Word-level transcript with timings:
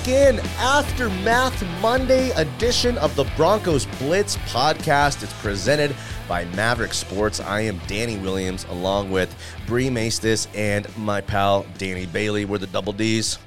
back 0.00 0.08
in 0.08 0.40
Aftermath 0.58 1.62
Monday 1.80 2.30
edition 2.30 2.96
of 2.98 3.14
the 3.16 3.24
Broncos 3.36 3.86
Blitz 3.98 4.36
podcast. 4.48 5.22
It's 5.22 5.32
presented 5.42 5.94
by 6.28 6.44
Maverick 6.46 6.94
Sports. 6.94 7.40
I 7.40 7.62
am 7.62 7.78
Danny 7.86 8.16
Williams 8.16 8.64
along 8.70 9.10
with 9.10 9.34
Bree 9.66 9.88
Maestas 9.88 10.46
and 10.54 10.86
my 10.96 11.20
pal 11.20 11.66
Danny 11.76 12.06
Bailey. 12.06 12.44
We're 12.44 12.58
the 12.58 12.66
double 12.68 12.92
D's. 12.92 13.38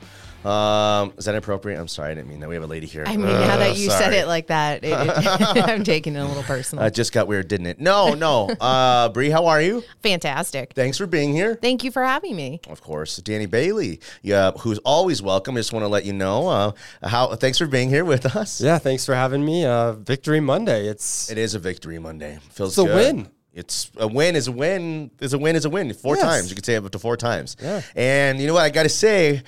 Um, 0.45 1.13
is 1.17 1.25
that 1.25 1.35
appropriate? 1.35 1.79
I'm 1.79 1.87
sorry, 1.87 2.11
I 2.11 2.15
didn't 2.15 2.27
mean 2.29 2.39
that. 2.41 2.49
We 2.49 2.55
have 2.55 2.63
a 2.63 2.67
lady 2.67 2.87
here. 2.87 3.03
I 3.07 3.15
mean, 3.17 3.27
now 3.27 3.57
that 3.57 3.77
you 3.77 3.89
said 3.89 4.13
it 4.13 4.27
like 4.27 4.47
that, 4.47 4.83
it, 4.83 4.91
it- 4.91 5.63
I'm 5.69 5.83
taking 5.83 6.15
it 6.15 6.19
a 6.19 6.25
little 6.25 6.43
personal. 6.43 6.83
Uh, 6.83 6.87
it 6.87 6.93
just 6.93 7.13
got 7.13 7.27
weird, 7.27 7.47
didn't 7.47 7.67
it? 7.67 7.79
No, 7.79 8.13
no. 8.13 8.49
Uh, 8.49 9.09
Bree, 9.09 9.29
how 9.29 9.45
are 9.47 9.61
you? 9.61 9.83
Fantastic. 10.01 10.73
Thanks 10.73 10.97
for 10.97 11.07
being 11.07 11.33
here. 11.33 11.55
Thank 11.61 11.83
you 11.83 11.91
for 11.91 12.03
having 12.03 12.35
me. 12.35 12.59
Of 12.69 12.81
course, 12.81 13.17
Danny 13.17 13.45
Bailey, 13.45 13.99
yeah, 14.21 14.51
who's 14.51 14.79
always 14.79 15.21
welcome. 15.21 15.55
I 15.55 15.59
just 15.59 15.73
want 15.73 15.83
to 15.83 15.87
let 15.89 16.05
you 16.05 16.13
know 16.13 16.47
uh, 16.47 16.71
how. 17.03 17.35
Thanks 17.35 17.57
for 17.57 17.67
being 17.67 17.89
here 17.89 18.05
with 18.05 18.35
us. 18.35 18.59
Yeah, 18.61 18.77
thanks 18.79 19.05
for 19.05 19.15
having 19.15 19.43
me. 19.45 19.65
Uh, 19.65 19.93
Victory 19.93 20.39
Monday. 20.39 20.87
It's 20.87 21.29
It 21.31 21.37
is 21.37 21.55
a 21.55 21.59
victory 21.59 21.99
Monday. 21.99 22.39
Feels 22.51 22.77
It's 22.77 22.89
a 22.89 22.93
win. 22.95 23.27
It's 23.53 23.91
a 23.97 24.07
win 24.07 24.35
is 24.35 24.47
a 24.47 24.51
win 24.51 25.11
is 25.19 25.33
a 25.33 25.37
win 25.37 25.55
is 25.55 25.65
a 25.65 25.69
win. 25.69 25.93
Four 25.93 26.15
Yes. 26.15 26.25
times. 26.25 26.49
You 26.49 26.55
could 26.55 26.65
say 26.65 26.75
up 26.75 26.89
to 26.89 26.97
four 26.99 27.15
times. 27.15 27.55
Yeah. 27.61 27.81
And 27.95 28.39
you 28.39 28.47
know 28.47 28.55
what 28.55 28.63
I 28.63 28.69
got 28.71 28.83
to 28.83 28.89
say? 28.89 29.43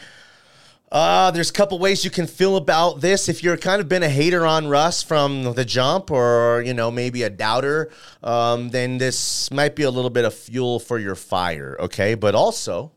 Uh, 0.95 1.30
there's 1.30 1.49
a 1.49 1.54
couple 1.54 1.77
ways 1.77 2.05
you 2.05 2.09
can 2.09 2.26
feel 2.26 2.55
about 2.55 3.02
this. 3.02 3.27
If 3.27 3.44
you're 3.44 3.58
kind 3.58 3.81
of 3.81 3.90
been 3.90 4.02
a 4.02 4.08
hater 4.08 4.45
on 4.45 4.70
Russ 4.70 5.04
from 5.04 5.44
the 5.54 5.66
jump, 5.66 6.09
or 6.09 6.63
you 6.66 6.73
know 6.73 6.90
maybe 6.90 7.24
a 7.24 7.29
doubter, 7.29 7.91
um, 8.24 8.70
then 8.70 8.98
this 8.98 9.51
might 9.51 9.76
be 9.76 9.84
a 9.84 9.91
little 9.91 10.10
bit 10.10 10.23
of 10.23 10.34
fuel 10.34 10.79
for 10.79 10.98
your 10.98 11.16
fire. 11.16 11.76
Okay, 11.82 12.16
but 12.16 12.34
also, 12.34 12.93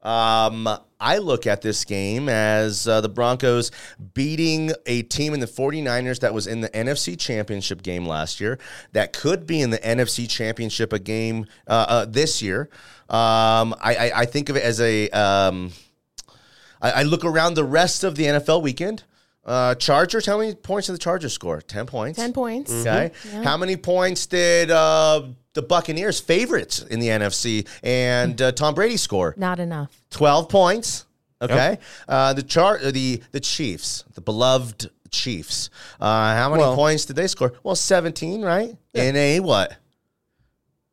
um, 0.00 0.68
I 1.00 1.18
look 1.18 1.44
at 1.44 1.60
this 1.60 1.84
game 1.84 2.28
as 2.28 2.86
uh, 2.86 3.00
the 3.00 3.08
Broncos 3.08 3.72
beating 4.14 4.70
a 4.86 5.02
team 5.02 5.34
in 5.34 5.40
the 5.40 5.48
49ers 5.48 6.20
that 6.20 6.32
was 6.32 6.46
in 6.46 6.60
the 6.60 6.68
NFC 6.68 7.18
Championship 7.18 7.82
game 7.82 8.06
last 8.06 8.40
year, 8.40 8.60
that 8.92 9.12
could 9.12 9.44
be 9.44 9.60
in 9.60 9.70
the 9.70 9.78
NFC 9.78 10.30
Championship 10.30 10.92
a 10.92 11.00
game 11.00 11.46
uh, 11.66 11.86
uh, 11.88 12.04
this 12.04 12.42
year. 12.42 12.70
Um, 13.08 13.74
I, 13.82 13.96
I, 13.98 14.12
I 14.20 14.24
think 14.26 14.50
of 14.50 14.56
it 14.56 14.62
as 14.62 14.80
a. 14.80 15.10
Um, 15.10 15.72
I, 16.80 16.90
I 16.90 17.02
look 17.02 17.24
around 17.24 17.54
the 17.54 17.64
rest 17.64 18.04
of 18.04 18.16
the 18.16 18.24
NFL 18.24 18.62
weekend. 18.62 19.04
Uh, 19.44 19.74
Chargers, 19.74 20.26
how 20.26 20.38
many 20.38 20.54
points 20.54 20.86
did 20.86 20.92
the 20.94 20.98
Chargers 20.98 21.32
score? 21.32 21.60
10 21.60 21.86
points. 21.86 22.18
10 22.18 22.32
points. 22.32 22.70
Okay. 22.72 23.10
How 23.42 23.56
many 23.56 23.76
points 23.76 24.26
did 24.26 24.70
uh, 24.70 25.22
the 25.54 25.62
Buccaneers, 25.62 26.20
favorites 26.20 26.82
in 26.82 27.00
the 27.00 27.08
NFC, 27.08 27.66
and 27.82 28.40
uh, 28.40 28.52
Tom 28.52 28.74
Brady 28.74 28.96
score? 28.98 29.34
Not 29.36 29.58
enough. 29.58 29.90
12 30.10 30.48
points. 30.48 31.06
Okay. 31.42 31.78
Uh, 32.06 32.34
the 32.34 32.42
chart, 32.42 32.82
the 32.82 33.22
the 33.32 33.40
Chiefs, 33.40 34.04
the 34.12 34.20
beloved 34.20 34.90
Chiefs. 35.10 35.70
Uh, 35.98 36.34
how 36.36 36.50
many 36.50 36.60
Well- 36.62 36.76
points 36.76 37.06
did 37.06 37.16
they 37.16 37.26
score? 37.28 37.54
Well, 37.62 37.74
17, 37.74 38.42
right? 38.42 38.76
In 38.92 39.16
a 39.16 39.40
what? 39.40 39.74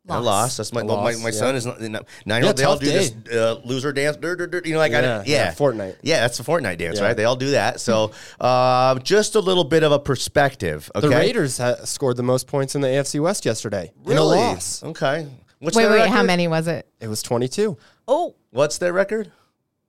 A 0.09 0.13
Loss. 0.13 0.25
loss. 0.25 0.57
That's 0.57 0.73
my 0.73 0.81
A 0.81 0.85
my, 0.85 1.15
my 1.15 1.17
yeah. 1.25 1.31
son 1.31 1.55
is 1.55 1.65
not 1.65 1.81
nine 1.81 2.41
year 2.41 2.47
old. 2.47 2.57
They 2.57 2.63
all 2.63 2.77
do 2.77 2.85
day. 2.85 3.09
this 3.09 3.33
uh, 3.35 3.59
loser 3.65 3.91
dance. 3.91 4.15
dur, 4.17 4.35
dur, 4.35 4.47
dur, 4.47 4.61
you 4.63 4.73
know, 4.73 4.79
like 4.79 4.93
I 4.93 5.01
Yeah, 5.01 5.23
yeah, 5.25 5.45
yeah, 5.45 5.51
Fortnite. 5.53 5.95
Yeah, 6.01 6.21
that's 6.21 6.37
the 6.37 6.43
Fortnite 6.43 6.77
dance, 6.77 6.99
Yeah. 6.99 7.07
right? 7.07 7.17
They 7.17 7.25
all 7.25 7.35
do 7.35 7.51
that. 7.51 7.81
So, 7.81 8.11
uh, 8.39 8.99
just 8.99 9.35
a 9.35 9.39
little 9.39 9.63
bit 9.65 9.83
of 9.83 9.91
a 9.91 9.99
perspective. 9.99 10.89
Okay. 10.95 11.07
the 11.07 11.13
Raiders 11.15 11.57
ha- 11.57 11.83
scored 11.83 12.15
the 12.17 12.23
most 12.23 12.47
points 12.47 12.75
in 12.75 12.81
the 12.81 12.87
AFC 12.87 13.19
West 13.21 13.45
yesterday 13.45 13.91
in 14.05 14.17
a 14.17 14.23
loss. 14.23 14.83
Okay. 14.83 15.27
What's 15.59 15.75
Wait, 15.75 15.87
wait, 15.89 15.95
record? 15.95 16.09
how 16.11 16.23
many 16.23 16.47
was 16.47 16.67
it? 16.67 16.87
It 17.01 17.07
was 17.07 17.21
22. 17.23 17.77
Oh, 18.07 18.35
What's 18.51 18.77
their 18.77 18.93
record? 18.93 19.31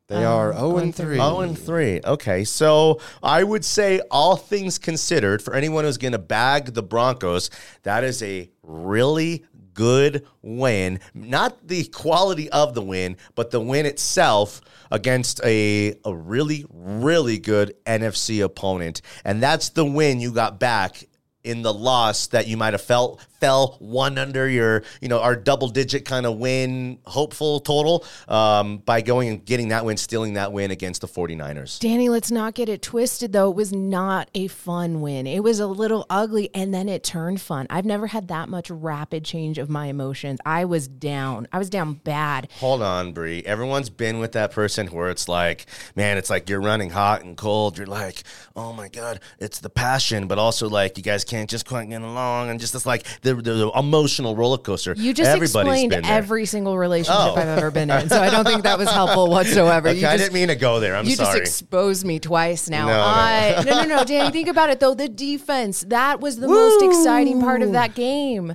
They 0.09 0.25
are 0.25 0.55
0 0.55 0.79
and 0.79 0.95
3. 0.95 1.21
Oh, 1.21 1.41
and 1.41 1.59
three. 1.59 2.01
Okay, 2.03 2.43
so 2.45 2.99
I 3.23 3.45
would 3.45 3.63
say, 3.63 4.01
all 4.11 4.37
things 4.37 4.79
considered, 4.79 5.43
for 5.43 5.55
anyone 5.55 5.85
who's 5.85 5.99
going 5.99 6.13
to 6.13 6.19
bag 6.19 6.73
the 6.73 6.83
Broncos, 6.83 7.51
that 7.83 8.05
is 8.05 8.23
a 8.23 8.49
really 8.63 9.45
good 9.79 10.27
win. 10.43 10.99
Not 11.15 11.69
the 11.69 11.85
quality 11.85 12.51
of 12.51 12.75
the 12.75 12.83
win, 12.83 13.17
but 13.37 13.53
the 13.53 13.61
win 13.61 13.87
itself 13.87 14.61
against 14.91 15.41
a, 15.45 15.95
a 16.05 16.13
really, 16.13 16.67
really 16.69 17.39
good 17.39 17.77
NFC 17.87 18.45
opponent. 18.45 19.03
And 19.25 19.41
that's 19.41 19.69
the 19.69 19.85
win 19.85 20.19
you 20.19 20.33
got 20.33 20.59
back 20.59 21.05
in 21.45 21.63
the 21.63 21.73
loss 21.73 22.27
that 22.27 22.49
you 22.49 22.57
might 22.57 22.75
have 22.75 22.83
felt 22.83 23.25
fell 23.41 23.77
one 23.79 24.19
under 24.19 24.49
your 24.49 24.83
you 25.01 25.09
know 25.09 25.21
our 25.21 25.37
double 25.37 25.69
digit 25.69 26.05
kind 26.05 26.27
of 26.27 26.37
win 26.39 26.99
hopeful 27.07 27.61
total 27.61 28.05
um, 28.29 28.79
by 28.79 29.01
going 29.01 29.29
and 29.29 29.45
getting 29.45 29.69
that 29.69 29.85
win 29.85 29.97
stealing 29.97 30.35
that 30.35 30.53
win 30.53 30.71
against 30.71 31.01
the 31.01 31.09
49ers 31.09 31.79
Danny, 31.79 32.09
let's 32.09 32.31
not 32.31 32.55
get 32.55 32.69
it 32.69 32.83
twisted 32.83 33.33
though. 33.33 33.51
It 33.51 33.57
was 33.57 33.73
not 33.73 34.31
a 34.35 34.49
fun 34.49 35.01
win. 35.01 35.27
It 35.27 35.43
was 35.43 35.61
a 35.61 35.67
little 35.67 36.07
ugly 36.11 36.51
and 36.55 36.73
then 36.73 36.89
it 36.89 37.03
turned 37.03 37.41
fun. 37.41 37.67
I've 37.71 37.85
never 37.85 38.07
had 38.07 38.29
that 38.29 38.49
much 38.49 38.71
rapid 38.71 39.25
change 39.25 39.59
of 39.59 39.69
my 39.69 39.87
emotions. 39.87 40.39
I 40.45 40.65
was 40.65 40.89
down. 40.89 41.49
I 41.53 41.59
was 41.59 41.71
down 41.71 41.95
bad. 41.95 42.49
hold 42.59 42.83
on 42.83 43.13
Bree. 43.13 43.43
everyone's 43.45 43.91
been 43.91 44.19
with 44.19 44.33
that 44.33 44.51
person 44.51 44.87
where 44.89 45.11
it's 45.11 45.29
like 45.29 45.67
man 45.97 46.17
it's 46.19 46.31
like 46.31 46.49
you're 46.49 46.61
running 46.61 46.91
hot 46.91 47.23
and 47.23 47.37
cold 47.37 47.79
you're 47.79 47.87
like 47.87 48.23
oh 48.57 48.73
my 48.73 48.89
god 48.89 49.21
it's 49.39 49.61
the 49.61 49.71
passion 49.71 50.27
but 50.27 50.39
also 50.39 50.69
like 50.69 50.97
you 50.97 51.03
guys 51.03 51.25
can't 51.25 51.51
just 51.51 51.67
quite 51.67 51.89
get 51.89 52.03
along 52.03 52.51
and 52.51 52.61
just 52.61 52.75
it's 52.75 52.87
like 52.87 53.07
the, 53.23 53.28
the, 53.35 53.53
the 53.53 53.71
emotional 53.77 54.37
roller 54.37 54.59
coaster 54.59 54.95
You 54.97 55.13
just 55.13 55.29
Everybody's 55.29 55.55
explained 55.55 55.91
been 55.91 56.05
every 56.05 56.47
single 56.47 56.77
relationship 56.79 57.21
Oh. 57.21 57.35
I've 57.37 57.49
ever 57.49 57.71
been 57.71 57.91
in. 57.91 58.09
So 58.09 58.21
I 58.21 58.31
don't 58.31 58.45
think 58.45 58.63
that 58.63 58.79
was 58.79 58.91
helpful 58.93 59.29
whatsoever. 59.29 59.89
Okay, 59.89 60.01
you 60.01 60.07
I 60.07 60.17
didn't 60.17 60.35
mean 60.35 60.49
to 60.49 60.57
go 60.57 60.81
there 60.81 60.97
I'm 60.97 61.05
you 61.05 61.17
sorry 61.17 61.39
You 61.39 61.45
just 61.45 61.63
exposed 61.63 62.05
me 62.07 62.19
twice 62.19 62.69
now. 62.69 62.87
No, 62.87 62.93
no. 62.93 63.03
I, 63.03 63.63
no, 63.67 63.83
no, 63.83 63.97
no, 63.99 64.05
Danny, 64.05 64.31
think 64.31 64.49
about 64.49 64.71
it 64.71 64.81
though. 64.81 64.95
The 64.95 65.09
defense, 65.09 65.85
that 65.89 66.21
was 66.21 66.39
the 66.39 66.49
most 66.49 66.83
exciting 66.85 67.41
part 67.41 67.63
of 67.63 67.73
that 67.73 67.95
game. 67.95 68.55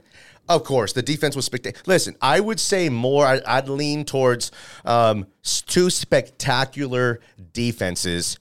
Of 0.49 0.65
course, 0.65 0.91
the 0.91 1.01
defense 1.01 1.35
was 1.37 1.45
spectacular. 1.45 1.83
Listen, 1.87 2.17
I 2.21 2.39
would 2.41 2.59
say 2.59 2.89
more. 2.89 3.25
I, 3.25 3.39
I'd 3.47 3.69
lean 3.69 4.03
towards 4.03 4.51
um, 4.83 5.27
two 5.43 5.89
spectacular 5.89 7.21
defenses. 7.53 8.39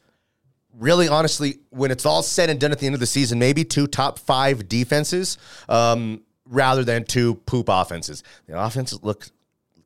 Really, 0.79 1.09
honestly, 1.09 1.59
when 1.71 1.91
it's 1.91 2.07
all 2.07 2.23
said 2.23 2.49
and 2.51 2.59
done 2.59 2.73
at 2.73 2.79
the 2.79 2.87
end 2.87 2.95
of 2.95 3.01
the 3.01 3.07
season, 3.07 3.39
maybe 3.39 3.65
two 3.65 3.87
top 3.87 4.19
five 4.19 4.69
defenses 4.69 5.37
um, 5.69 6.23
rather 6.47 6.83
than 6.83 7.05
two 7.05 7.35
poop 7.35 7.67
offenses. 7.69 8.23
The 8.47 8.59
offenses 8.59 9.03
look 9.03 9.27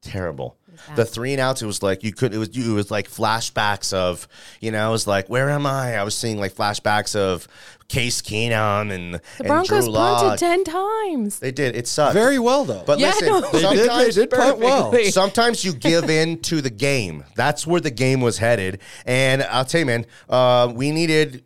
terrible. 0.00 0.56
The 0.94 1.04
three 1.04 1.32
and 1.32 1.40
outs, 1.40 1.62
it 1.62 1.66
was 1.66 1.82
like 1.82 2.04
you 2.04 2.12
could. 2.12 2.34
It 2.34 2.38
was 2.38 2.48
it 2.56 2.70
was 2.70 2.90
like 2.90 3.08
flashbacks 3.08 3.94
of 3.94 4.28
you 4.60 4.70
know. 4.70 4.88
It 4.88 4.92
was 4.92 5.06
like 5.06 5.28
where 5.28 5.48
am 5.48 5.66
I? 5.66 5.96
I 5.96 6.02
was 6.02 6.16
seeing 6.16 6.38
like 6.38 6.54
flashbacks 6.54 7.16
of 7.16 7.48
Case 7.88 8.20
Keenum 8.20 8.92
and 8.92 9.14
The 9.14 9.20
and 9.38 9.46
Broncos 9.46 9.84
Drew 9.84 9.94
punted 9.94 10.38
10 10.40 10.64
times. 10.64 11.38
They 11.38 11.52
did. 11.52 11.76
It 11.76 11.86
sucked. 11.86 12.14
Very 12.14 12.38
well, 12.38 12.64
though. 12.64 12.82
But 12.84 12.98
Yeah, 12.98 13.08
listen, 13.08 13.28
no. 13.28 13.40
they, 13.40 13.60
did, 13.76 13.90
they 13.90 14.10
did 14.10 14.30
punt 14.30 14.58
well. 14.58 14.92
sometimes 15.10 15.64
you 15.64 15.72
give 15.72 16.10
in 16.10 16.40
to 16.42 16.60
the 16.60 16.70
game. 16.70 17.24
That's 17.36 17.66
where 17.66 17.80
the 17.80 17.90
game 17.90 18.20
was 18.20 18.38
headed. 18.38 18.80
And 19.04 19.42
I'll 19.44 19.64
tell 19.64 19.80
you, 19.80 19.86
man, 19.86 20.06
uh, 20.28 20.72
we 20.74 20.90
needed 20.90 21.44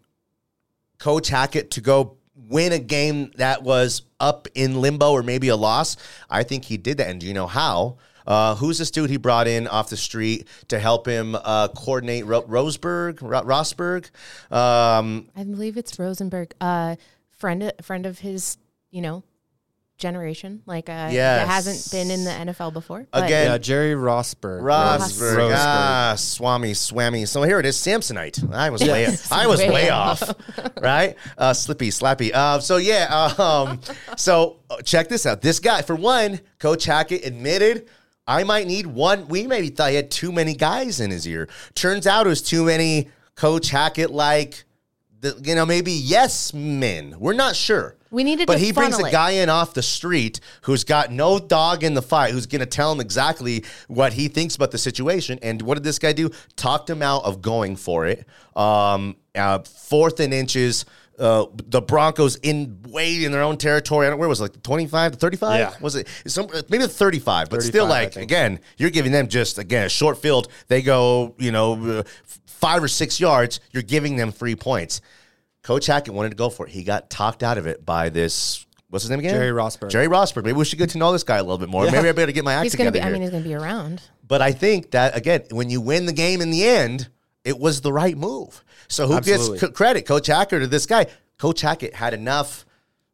Coach 0.98 1.28
Hackett 1.28 1.70
to 1.72 1.80
go 1.80 2.16
win 2.50 2.72
a 2.72 2.78
game 2.78 3.30
that 3.36 3.62
was 3.62 4.02
up 4.18 4.48
in 4.54 4.80
limbo 4.80 5.12
or 5.12 5.22
maybe 5.22 5.48
a 5.48 5.56
loss. 5.56 5.96
I 6.28 6.42
think 6.42 6.66
he 6.66 6.76
did 6.76 6.98
that. 6.98 7.08
And 7.08 7.20
do 7.20 7.26
you 7.26 7.32
know 7.32 7.46
how? 7.46 7.96
Uh, 8.26 8.54
who's 8.56 8.78
this 8.78 8.90
dude 8.90 9.08
he 9.08 9.16
brought 9.16 9.48
in 9.48 9.66
off 9.66 9.88
the 9.88 9.96
street 9.96 10.46
to 10.68 10.78
help 10.78 11.06
him 11.06 11.34
uh, 11.34 11.68
coordinate 11.68 12.26
Ro- 12.26 12.42
Roseburg, 12.42 13.22
Ro- 13.22 13.42
Rosburg? 13.42 14.10
Um, 14.52 15.28
I 15.34 15.44
believe 15.44 15.76
it's 15.76 15.98
Rosenberg, 15.98 16.54
uh, 16.60 16.96
friend 17.30 17.72
friend 17.80 18.04
of 18.04 18.18
his, 18.18 18.58
you 18.90 19.00
know, 19.00 19.24
generation. 20.00 20.62
Like, 20.66 20.88
uh, 20.88 21.08
Yes. 21.12 21.40
that 21.40 21.46
hasn't 21.48 21.90
been 21.92 22.10
in 22.10 22.24
the 22.24 22.30
NFL 22.30 22.72
before. 22.72 23.06
But 23.12 23.24
Again, 23.26 23.46
Yeah, 23.46 23.58
Jerry 23.58 23.94
Rosburg. 23.94 24.62
Rosburg. 24.62 25.36
Rosburg. 25.36 25.52
Ah, 25.54 26.14
Swami, 26.18 26.74
Swami. 26.74 27.26
So 27.26 27.42
here 27.44 27.60
it 27.60 27.66
is, 27.66 27.76
Samsonite. 27.76 28.52
I 28.52 28.70
was 28.70 28.82
way, 28.82 29.06
I 29.30 29.46
was 29.46 29.60
way, 29.60 29.70
Way 29.70 29.90
off, 29.90 30.22
right? 30.80 31.14
Uh, 31.38 31.52
slippy, 31.52 31.90
slappy. 31.90 32.32
Uh, 32.34 32.58
so 32.58 32.78
yeah, 32.78 33.32
um, 33.38 33.80
so 34.16 34.56
uh, 34.68 34.78
check 34.82 35.08
this 35.08 35.24
out. 35.26 35.40
This 35.42 35.60
guy, 35.60 35.82
for 35.82 35.94
one, 35.94 36.40
Coach 36.58 36.84
Hackett 36.86 37.24
admitted. 37.24 37.88
I 38.26 38.44
might 38.44 38.66
need 38.66 38.86
one. 38.86 39.28
We 39.28 39.46
maybe 39.46 39.68
thought 39.68 39.90
he 39.90 39.96
had 39.96 40.10
too 40.10 40.32
many 40.32 40.54
guys 40.54 41.00
in 41.00 41.10
his 41.10 41.26
ear. 41.26 41.48
Turns 41.74 42.06
out 42.06 42.26
it 42.26 42.28
was 42.28 42.42
too 42.42 42.64
many 42.64 43.08
Coach 43.34 43.70
Hackett 43.70 44.10
like, 44.10 44.64
the, 45.20 45.40
you 45.44 45.54
know, 45.54 45.66
maybe 45.66 45.92
yes 45.92 46.54
men. 46.54 47.16
We're 47.18 47.32
not 47.32 47.56
sure. 47.56 47.96
We 48.10 48.24
needed 48.24 48.46
but 48.46 48.54
to 48.54 48.58
he 48.58 48.72
brings 48.72 48.96
funnel 48.96 49.08
a 49.08 49.12
guy 49.12 49.30
in 49.32 49.48
off 49.48 49.74
the 49.74 49.82
street 49.82 50.40
who's 50.62 50.84
got 50.84 51.12
no 51.12 51.38
dog 51.38 51.84
in 51.84 51.94
the 51.94 52.02
fight, 52.02 52.32
who's 52.32 52.46
going 52.46 52.60
to 52.60 52.66
tell 52.66 52.90
him 52.90 53.00
exactly 53.00 53.64
what 53.88 54.12
he 54.12 54.28
thinks 54.28 54.56
about 54.56 54.72
the 54.72 54.78
situation. 54.78 55.38
And 55.42 55.62
what 55.62 55.74
did 55.74 55.84
this 55.84 55.98
guy 55.98 56.12
do? 56.12 56.30
Talked 56.56 56.90
him 56.90 57.02
out 57.02 57.24
of 57.24 57.40
going 57.40 57.76
for 57.76 58.06
it. 58.06 58.26
Um, 58.56 59.16
uh, 59.34 59.60
fourth 59.60 60.20
and 60.20 60.34
inches. 60.34 60.84
Uh, 61.18 61.44
the 61.52 61.82
Broncos 61.82 62.36
in 62.36 62.78
way 62.88 63.24
in 63.24 63.30
their 63.30 63.42
own 63.42 63.58
territory. 63.58 64.06
I 64.06 64.10
don't, 64.10 64.18
where 64.18 64.28
was 64.28 64.40
it, 64.40 64.44
like 64.44 64.62
25 64.62 65.12
to 65.12 65.18
35? 65.18 65.60
Yeah. 65.60 65.74
Was 65.78 65.94
it 65.94 66.08
some 66.26 66.48
maybe 66.70 66.84
the 66.84 66.88
35, 66.88 67.50
but 67.50 67.56
35, 67.56 67.68
still 67.68 67.86
like 67.86 68.16
again, 68.16 68.58
you're 68.78 68.88
giving 68.88 69.12
them 69.12 69.28
just 69.28 69.58
again 69.58 69.84
a 69.84 69.90
short 69.90 70.16
field. 70.16 70.48
They 70.68 70.80
go, 70.80 71.34
you 71.38 71.52
know, 71.52 71.98
uh, 71.98 72.02
5 72.46 72.84
or 72.84 72.88
6 72.88 73.20
yards, 73.20 73.60
you're 73.70 73.82
giving 73.82 74.16
them 74.16 74.32
3 74.32 74.54
points. 74.56 75.02
Coach 75.62 75.86
Hackett 75.86 76.14
wanted 76.14 76.30
to 76.30 76.36
go 76.36 76.48
for 76.50 76.66
it. 76.66 76.72
He 76.72 76.84
got 76.84 77.10
talked 77.10 77.42
out 77.42 77.58
of 77.58 77.66
it 77.66 77.84
by 77.84 78.08
this 78.08 78.64
what's 78.88 79.04
his 79.04 79.10
name 79.10 79.20
again? 79.20 79.34
Jerry 79.34 79.52
Rosburg. 79.52 79.90
Jerry 79.90 80.08
Rosburg. 80.08 80.44
Maybe 80.44 80.56
we 80.56 80.64
should 80.64 80.78
get 80.78 80.90
to 80.90 80.98
know 80.98 81.12
this 81.12 81.22
guy 81.22 81.36
a 81.36 81.42
little 81.42 81.58
bit 81.58 81.68
more. 81.68 81.84
Yeah. 81.84 81.92
Maybe 81.92 82.08
I 82.08 82.12
better 82.12 82.32
get 82.32 82.44
my 82.44 82.54
act 82.54 82.64
He's 82.64 82.74
gonna 82.74 82.90
together 82.90 83.06
be. 83.06 83.08
I 83.08 83.12
mean, 83.12 83.22
he's 83.22 83.30
gonna 83.30 83.44
be 83.44 83.54
around. 83.54 84.02
But 84.26 84.42
I 84.42 84.52
think 84.52 84.92
that 84.92 85.16
again, 85.16 85.42
when 85.50 85.70
you 85.70 85.80
win 85.80 86.06
the 86.06 86.12
game 86.12 86.40
in 86.40 86.50
the 86.50 86.64
end, 86.64 87.08
it 87.44 87.58
was 87.58 87.80
the 87.80 87.92
right 87.92 88.16
move. 88.16 88.64
So 88.88 89.06
who 89.06 89.14
Absolutely. 89.16 89.58
gets 89.58 89.68
c- 89.68 89.72
credit, 89.72 90.06
Coach 90.06 90.26
Hackett 90.26 90.62
or 90.62 90.66
this 90.66 90.86
guy? 90.86 91.06
Coach 91.38 91.60
Hackett 91.60 91.94
had 91.94 92.12
enough. 92.14 92.66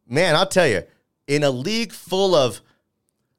Man, 0.07 0.35
I'll 0.35 0.47
tell 0.47 0.67
you, 0.67 0.83
in 1.27 1.43
a 1.43 1.49
league 1.49 1.91
full 1.91 2.33
of, 2.33 2.61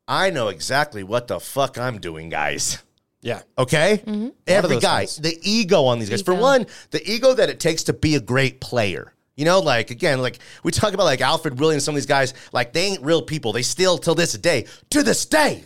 I 0.06 0.30
know 0.30 0.48
exactly 0.48 1.02
what 1.02 1.28
the 1.28 1.40
fuck 1.40 1.78
I'm 1.78 1.98
doing, 1.98 2.28
guys. 2.28 2.82
Yeah. 3.20 3.42
Okay, 3.56 4.02
every 4.46 4.74
those 4.76 4.82
guy, 4.82 5.00
guys. 5.02 5.16
the 5.16 5.36
ego 5.42 5.84
on 5.86 5.98
these 5.98 6.08
guys. 6.08 6.22
For 6.22 6.34
one, 6.34 6.66
the 6.90 7.02
ego 7.10 7.34
that 7.34 7.48
it 7.48 7.58
takes 7.58 7.84
to 7.84 7.92
be 7.92 8.14
a 8.14 8.20
great 8.20 8.60
player. 8.60 9.12
You 9.36 9.44
know, 9.44 9.60
like 9.60 9.90
again, 9.90 10.20
like 10.20 10.38
we 10.62 10.72
talk 10.72 10.94
about 10.94 11.04
like 11.04 11.20
Alfred 11.20 11.58
Williams, 11.60 11.84
some 11.84 11.94
of 11.94 11.96
these 11.96 12.06
guys, 12.06 12.34
like 12.52 12.72
they 12.72 12.82
ain't 12.86 13.02
real 13.02 13.22
people. 13.22 13.52
They 13.52 13.62
still 13.62 13.98
till 13.98 14.14
this 14.14 14.32
day, 14.32 14.66
to 14.90 15.02
this 15.02 15.26
day, 15.26 15.64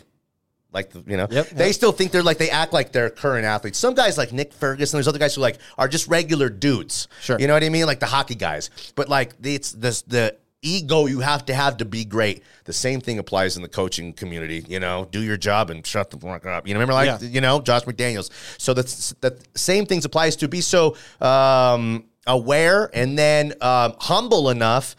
like 0.71 0.93
you 1.07 1.17
know, 1.17 1.27
Yep, 1.29 1.49
they 1.49 1.67
yep. 1.67 1.75
still 1.75 1.91
think 1.91 2.11
they're 2.11 2.23
like 2.23 2.37
they 2.37 2.49
act 2.49 2.73
like 2.73 2.91
they're 2.91 3.09
current 3.09 3.45
athletes. 3.45 3.77
Some 3.79 3.93
guys 3.93 4.17
like 4.17 4.31
Nick 4.31 4.53
Ferguson, 4.53 4.97
there's 4.97 5.07
other 5.07 5.19
guys 5.19 5.35
who 5.35 5.41
like 5.41 5.57
are 5.77 5.87
just 5.87 6.07
regular 6.07 6.49
dudes. 6.49 7.07
Sure. 7.21 7.39
you 7.39 7.47
know 7.47 7.53
what 7.53 7.63
I 7.63 7.69
mean, 7.69 7.85
like 7.85 7.99
the 7.99 8.07
hockey 8.07 8.35
guys. 8.35 8.69
But 8.95 9.09
like 9.09 9.33
it's 9.43 9.71
this 9.71 10.01
the 10.03 10.35
ego 10.63 11.05
you 11.05 11.19
have 11.19 11.45
to 11.45 11.53
have 11.53 11.77
to 11.77 11.85
be 11.85 12.03
great. 12.05 12.41
The 12.65 12.73
same 12.73 12.99
thing 13.01 13.19
applies 13.19 13.55
in 13.55 13.61
the 13.61 13.69
coaching 13.69 14.13
community. 14.13 14.65
You 14.67 14.79
know, 14.79 15.07
do 15.11 15.21
your 15.21 15.37
job 15.37 15.69
and 15.69 15.85
shut 15.85 16.09
the 16.09 16.17
fuck 16.17 16.45
up. 16.45 16.67
You 16.67 16.73
know, 16.73 16.79
remember 16.79 16.93
like 16.93 17.21
Yeah. 17.21 17.27
you 17.27 17.41
know 17.41 17.61
Josh 17.61 17.83
McDaniels. 17.83 18.31
So 18.57 18.73
that's 18.73 19.13
that 19.21 19.39
same 19.57 19.85
things 19.85 20.05
applies 20.05 20.35
to 20.37 20.47
be 20.47 20.61
so 20.61 20.95
um, 21.21 22.05
aware 22.25 22.89
and 22.93 23.17
then 23.19 23.53
um, 23.61 23.93
humble 23.99 24.49
enough, 24.49 24.95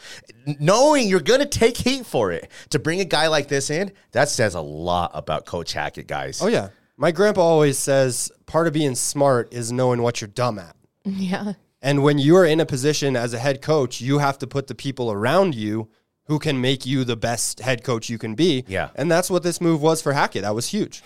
knowing 0.61 1.09
you're 1.09 1.21
going 1.21 1.41
to 1.41 1.47
take 1.47 1.77
heat 1.77 2.05
for 2.07 2.31
it 2.33 2.51
to 2.71 2.79
bring 2.79 3.01
a 3.01 3.05
guy 3.05 3.29
like 3.29 3.49
this 3.49 3.71
in. 3.71 3.93
That 4.13 4.29
says 4.29 4.55
a 4.55 4.61
lot 4.61 5.11
about 5.15 5.47
Coach 5.47 5.73
Hackett, 5.73 6.07
guys. 6.07 6.41
Oh 6.43 6.49
yeah. 6.49 6.69
My 6.97 7.11
grandpa 7.11 7.41
always 7.41 7.77
says 7.79 8.31
part 8.47 8.69
of 8.69 8.73
being 8.73 8.95
smart 8.95 9.53
is 9.53 9.73
knowing 9.73 10.01
what 10.03 10.21
you're 10.21 10.29
dumb 10.29 10.59
at. 10.59 10.77
Yeah. 11.07 11.53
And 11.85 12.03
when 12.03 12.19
you 12.19 12.35
are 12.37 12.47
in 12.47 12.61
a 12.61 12.67
position 12.67 13.15
as 13.15 13.35
a 13.35 13.39
head 13.39 13.61
coach, 13.61 14.01
you 14.01 14.19
have 14.19 14.39
to 14.39 14.47
put 14.47 14.69
the 14.69 14.75
people 14.75 15.13
around 15.13 15.55
you 15.55 15.91
who 16.25 16.39
can 16.39 16.59
make 16.59 16.87
you 16.87 17.05
the 17.05 17.15
best 17.15 17.61
head 17.61 17.85
coach 17.85 18.09
you 18.09 18.17
can 18.17 18.35
be. 18.35 18.65
Yeah. 18.67 18.89
And 18.95 19.13
that's 19.13 19.29
what 19.29 19.43
this 19.43 19.61
move 19.61 19.83
was 19.83 20.01
for 20.01 20.15
Hackett. 20.15 20.43
That 20.43 20.55
was 20.55 20.67
huge. 20.67 21.03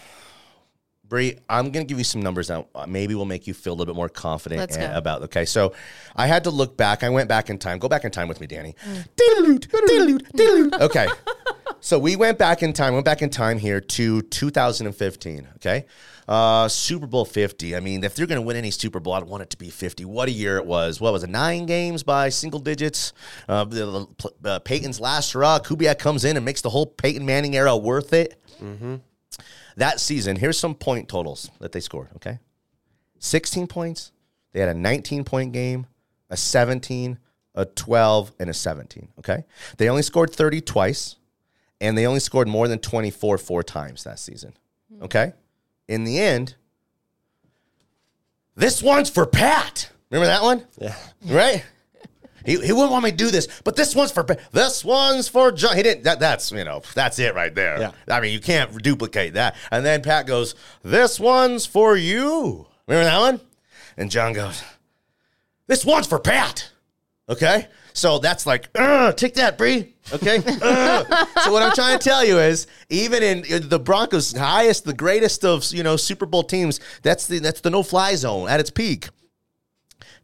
Bree, 1.03 1.37
I'm 1.49 1.73
going 1.73 1.85
to 1.85 1.89
give 1.89 1.99
you 1.99 2.05
some 2.05 2.23
numbers 2.23 2.49
now. 2.49 2.69
Maybe 2.87 3.17
we'll 3.17 3.25
make 3.25 3.49
you 3.49 3.55
feel 3.55 3.73
a 3.73 3.75
little 3.75 3.93
bit 3.93 3.97
more 3.97 4.09
confident 4.09 4.61
Let's 4.61 4.77
uh, 4.77 4.87
go. 4.87 4.93
about. 4.95 5.23
Okay, 5.23 5.47
so 5.47 5.73
I 6.15 6.29
had 6.29 6.45
to 6.45 6.51
look 6.51 6.77
back. 6.77 7.03
I 7.03 7.09
went 7.09 7.29
back 7.29 7.51
in 7.51 7.59
time. 7.59 7.79
Go 7.79 7.89
back 7.89 8.05
in 8.05 8.13
time 8.13 8.29
with 8.29 8.41
me, 8.41 8.47
Danny. 8.47 8.77
Diddle-doot, 9.17 9.69
diddle-doot, 9.69 10.33
diddle-doot. 10.33 10.81
Okay, 10.83 11.09
so 11.81 11.99
we 11.99 12.17
went 12.17 12.39
back 12.39 12.63
in 12.63 12.73
time. 12.73 12.95
Went 12.95 13.05
back 13.05 13.23
in 13.23 13.31
time 13.31 13.59
here 13.59 13.81
to 13.81 14.23
2015. 14.23 15.49
Okay, 15.57 15.87
uh, 16.27 16.69
Super 16.69 17.07
Bowl 17.07 17.25
50. 17.25 17.75
I 17.77 17.81
mean, 17.81 18.05
if 18.05 18.15
they're 18.15 18.27
going 18.27 18.41
to 18.41 18.47
win 18.47 18.57
any 18.57 18.71
Super 18.71 19.01
Bowl, 19.01 19.15
I'd 19.15 19.25
want 19.25 19.43
it 19.43 19.51
to 19.51 19.57
be 19.57 19.71
50. 19.71 20.05
What 20.05 20.29
a 20.29 20.33
year 20.33 20.57
it 20.57 20.67
was. 20.67 21.01
What 21.01 21.13
was 21.13 21.25
it? 21.25 21.31
Nine 21.31 21.67
games 21.67 22.03
by 22.03 22.29
single 22.29 22.61
digits. 22.61 23.13
Uh, 23.49 23.65
the, 23.65 24.07
the- 24.43 24.51
uh, 24.51 24.59
Peyton's 24.61 25.01
last 25.01 25.33
hurrah. 25.33 25.59
Kubiak 25.61 25.99
comes 25.99 26.25
in 26.25 26.37
and 26.37 26.45
makes 26.45 26.61
the 26.61 26.71
whole 26.71 26.87
Peyton 26.87 27.25
Manning 27.27 27.55
era 27.57 27.77
worth 27.77 28.13
it 28.13 28.41
that 29.77 30.01
season, 30.01 30.35
here's 30.35 30.59
some 30.59 30.75
point 30.75 31.09
totals 31.09 31.49
that 31.61 31.71
they 31.71 31.79
scored, 31.79 32.09
okay? 32.17 32.41
16 33.21 33.69
points. 33.69 34.11
They 34.53 34.59
had 34.59 34.69
a 34.69 34.75
19 34.75 35.23
point 35.25 35.53
game, 35.53 35.87
a 36.31 36.37
17, 36.37 37.19
a 37.55 37.65
12, 37.65 38.33
and 38.41 38.51
a 38.51 38.55
17, 38.55 39.09
okay? 39.21 39.45
They 39.77 39.89
only 39.89 40.03
scored 40.03 40.33
30 40.33 40.61
twice, 40.63 41.15
and 41.81 41.97
they 41.97 42.07
only 42.07 42.21
scored 42.21 42.49
more 42.49 42.69
than 42.69 42.79
24 42.79 43.39
four 43.39 43.63
times 43.63 44.05
that 44.05 44.19
season, 44.19 44.53
hmm. 44.93 45.05
okay? 45.05 45.33
In 45.87 46.05
the 46.05 46.19
end, 46.19 46.55
this 48.57 48.83
one's 48.83 49.11
for 49.11 49.27
Pat. 49.27 49.91
Remember 50.11 50.27
that 50.27 50.43
one? 50.43 50.67
Yeah. 50.79 50.97
right? 51.27 51.65
He, 52.45 52.53
he 52.53 52.73
wouldn't 52.73 52.91
want 52.91 53.05
me 53.05 53.11
to 53.11 53.17
do 53.17 53.31
this, 53.31 53.47
but 53.63 53.77
this 53.77 53.95
one's 53.95 54.11
for 54.11 54.25
this 54.53 54.83
one's 54.85 55.29
for 55.29 55.53
John. 55.53 55.77
He 55.77 55.83
didn't. 55.83 56.05
That, 56.05 56.19
that's 56.19 56.51
you 56.51 56.65
know 56.65 56.81
that's 56.95 57.19
it 57.19 57.35
right 57.35 57.55
there. 57.55 57.79
Yeah. 57.79 57.91
I 58.09 58.21
mean 58.21 58.33
you 58.33 58.41
can't 58.41 58.83
duplicate 58.83 59.35
that. 59.35 59.55
And 59.71 59.85
then 59.85 60.03
Pat 60.03 60.27
goes, 60.27 60.55
"This 60.83 61.21
one's 61.21 61.67
for 61.67 61.95
you." 61.97 62.67
Remember 62.87 63.05
that 63.05 63.19
one? 63.19 63.41
And 63.99 64.11
John 64.11 64.33
goes, 64.33 64.63
"This 65.67 65.85
one's 65.85 66.07
for 66.07 66.19
Pat." 66.19 66.71
Okay, 67.29 67.69
so 67.93 68.19
that's 68.19 68.47
like, 68.47 68.73
take 69.17 69.35
that, 69.35 69.59
Bree. 69.59 69.95
Okay. 70.12 70.38
So 71.44 71.52
what 71.52 71.62
I'm 71.62 71.72
trying 71.72 71.99
to 71.99 72.05
tell 72.05 72.25
you 72.25 72.38
is, 72.38 72.66
even 72.90 73.22
in 73.22 73.69
the 73.69 73.78
Broncos' 73.78 74.37
highest, 74.37 74.84
the 74.84 74.93
greatest 74.93 75.44
of 75.44 75.64
you 75.72 75.82
know 75.82 75.96
Super 75.96 76.26
Bowl 76.26 76.43
teams, 76.43 76.81
that's 77.02 77.26
the 77.26 77.38
that's 77.38 77.60
the 77.60 77.70
no 77.70 77.82
fly 77.82 78.14
zone 78.16 78.49
at 78.49 78.60
its 78.60 78.70
peak 78.70 79.08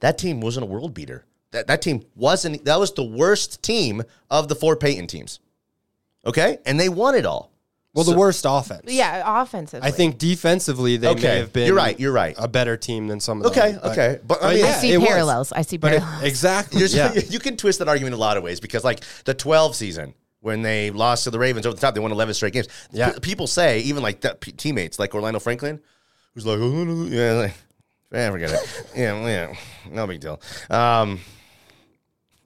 that 0.05 0.19
team 0.19 0.43
wasn't 0.43 0.65
a 0.65 0.67
world 0.67 0.93
beater. 0.93 1.25
That 1.53 1.67
that 1.69 1.81
team 1.81 2.05
wasn't. 2.15 2.67
That 2.67 2.79
was 2.79 2.93
the 2.93 3.03
worst 3.03 3.63
team 3.63 4.03
of 4.31 4.49
the 4.49 4.55
four 4.55 4.77
Peyton 4.77 5.07
teams. 5.07 5.41
Okay, 6.27 6.59
and 6.67 6.79
they 6.79 6.91
won 6.91 7.15
it 7.15 7.25
all. 7.25 7.54
Well, 7.95 8.05
the 8.05 8.17
worst 8.17 8.45
offense. 8.49 8.83
Yeah. 8.87 9.23
Offensively. 9.43 9.87
I 9.89 9.93
think 9.93 10.19
defensively 10.19 10.97
they 10.97 11.09
Okay, 11.09 11.23
may 11.23 11.37
have 11.39 11.53
been 11.53 11.67
you're 11.69 11.77
right, 11.77 11.99
you're 11.99 12.13
right. 12.13 12.35
a 12.39 12.49
better 12.49 12.77
team 12.77 13.07
than 13.07 13.21
some 13.21 13.41
of 13.41 13.45
them. 13.45 13.53
Okay, 13.53 13.79
okay, 13.89 14.19
but 14.27 14.43
I 14.43 14.55
mean, 14.55 14.65
I 14.65 14.69
yeah, 14.69 14.75
see 14.81 14.93
it 14.93 14.99
was. 14.99 15.09
parallels. 15.09 15.53
I 15.53 15.63
see 15.63 15.77
But 15.77 15.93
it- 15.95 16.01
parallels. 16.03 16.25
exactly. 16.25 16.85
Yeah. 16.87 17.13
you 17.15 17.39
can 17.39 17.57
twist 17.57 17.79
that 17.79 17.89
argument 17.89 18.15
a 18.15 18.19
lot 18.19 18.37
of 18.37 18.43
ways 18.43 18.59
because, 18.61 18.83
like 18.85 19.01
the 19.25 19.33
12 19.35 19.77
season 19.77 20.15
when 20.41 20.63
they 20.63 20.91
lost 20.91 21.25
to 21.25 21.31
the 21.31 21.39
Ravens 21.39 21.67
over 21.67 21.75
the 21.75 21.81
top, 21.81 21.95
they 21.95 22.01
won 22.01 22.11
11 22.13 22.35
straight 22.35 22.53
games. 22.53 22.69
Yeah. 22.93 23.13
P- 23.13 23.21
people 23.21 23.47
say 23.47 23.79
even 23.81 24.03
like 24.03 24.21
that, 24.23 24.41
p- 24.41 24.53
teammates 24.53 24.99
like 24.99 25.15
Orlando 25.15 25.39
Franklin, 25.39 25.81
who's 26.35 26.45
like, 26.45 26.59
oh, 26.59 26.69
no, 26.69 26.85
no," 26.85 27.05
yeah, 27.07 27.33
like, 27.33 27.55
eh, 28.13 28.31
forget 28.31 28.51
it. 28.51 28.87
yeah, 28.97 29.27
yeah, 29.27 29.55
no 29.91 30.07
big 30.07 30.21
deal. 30.21 30.41
Um, 30.69 31.21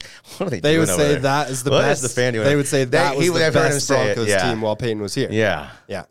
what 0.37 0.47
are 0.47 0.49
they? 0.49 0.59
They 0.59 0.71
doing 0.75 0.79
would 0.81 0.89
over 0.89 1.01
say 1.01 1.11
there? 1.13 1.19
that 1.21 1.49
is 1.49 1.63
the 1.63 1.71
What 1.71 1.81
is 1.85 1.87
best. 1.89 2.01
the 2.03 2.09
fan 2.09 2.33
doing? 2.33 2.45
They 2.45 2.55
would 2.55 2.67
say 2.67 2.85
that 2.85 3.11
They- 3.11 3.15
was 3.17 3.23
he 3.23 3.27
the 3.27 3.33
would 3.33 3.41
have 3.41 3.53
heard 3.53 3.65
him 3.67 3.71
best 3.73 3.87
say 3.87 4.11
it, 4.11 4.15
Broncos 4.15 4.29
yeah. 4.29 4.49
team 4.49 4.61
while 4.61 4.75
Peyton 4.75 5.01
was 5.01 5.13
here. 5.15 5.29
Yeah. 5.31 5.69
Yeah. 5.87 6.03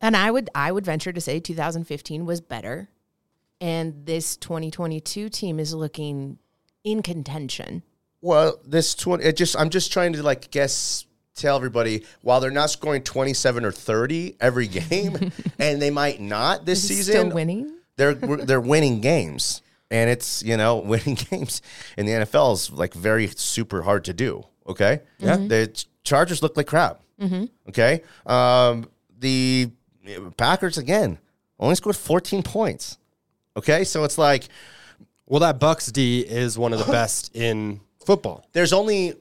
And 0.00 0.16
I 0.16 0.30
would 0.30 0.50
I 0.54 0.70
would 0.72 0.84
venture 0.84 1.12
to 1.12 1.20
say 1.20 1.40
2015 1.40 2.26
was 2.26 2.40
better. 2.40 2.88
And 3.60 4.04
this 4.04 4.36
2022 4.36 5.28
team 5.30 5.58
is 5.58 5.72
looking 5.72 6.38
in 6.82 7.02
contention. 7.02 7.82
Well, 8.20 8.58
this 8.66 8.94
twenty. 8.94 9.24
It 9.24 9.36
just 9.36 9.56
I'm 9.56 9.70
just 9.70 9.92
trying 9.92 10.12
to 10.14 10.22
like 10.22 10.50
guess 10.50 11.06
tell 11.34 11.56
everybody 11.56 12.04
while 12.22 12.40
they're 12.40 12.50
not 12.50 12.70
scoring 12.70 13.02
27 13.02 13.64
or 13.64 13.72
30 13.72 14.36
every 14.40 14.66
game, 14.90 15.30
and 15.58 15.80
they 15.80 15.90
might 15.90 16.20
not 16.20 16.64
this 16.66 16.82
Is 16.84 16.88
season. 16.88 17.14
Still 17.14 17.30
winning? 17.34 17.72
They're 17.96 18.14
they're 18.14 18.60
winning 18.60 19.00
games, 19.00 19.62
and 19.94 20.10
it's 20.10 20.42
you 20.42 20.56
know 20.56 20.76
winning 20.90 21.14
games 21.14 21.62
in 21.96 22.06
the 22.06 22.12
NFL 22.12 22.52
is 22.54 22.70
like 22.70 22.92
very 22.94 23.28
super 23.28 23.82
hard 23.82 24.04
to 24.04 24.12
do. 24.12 24.44
Okay, 24.66 25.00
yeah. 25.18 25.36
The 25.36 25.84
Chargers 26.02 26.42
look 26.42 26.56
like 26.56 26.66
crap. 26.66 27.00
Okay, 27.68 28.02
um, 28.26 28.88
the 29.18 29.70
Packers 30.36 30.76
again 30.78 31.18
only 31.58 31.76
scored 31.76 31.96
14 31.96 32.42
points. 32.42 32.98
Okay, 33.56 33.84
so 33.84 34.04
it's 34.04 34.18
like 34.18 34.48
Well, 35.26 35.40
that 35.40 35.58
Bucks 35.60 35.90
D 35.92 36.20
is 36.20 36.58
one 36.58 36.72
of 36.74 36.78
the 36.84 36.92
best 37.00 37.34
in 37.34 37.80
football. 38.04 38.44
there's 38.52 38.72
only 38.72 39.14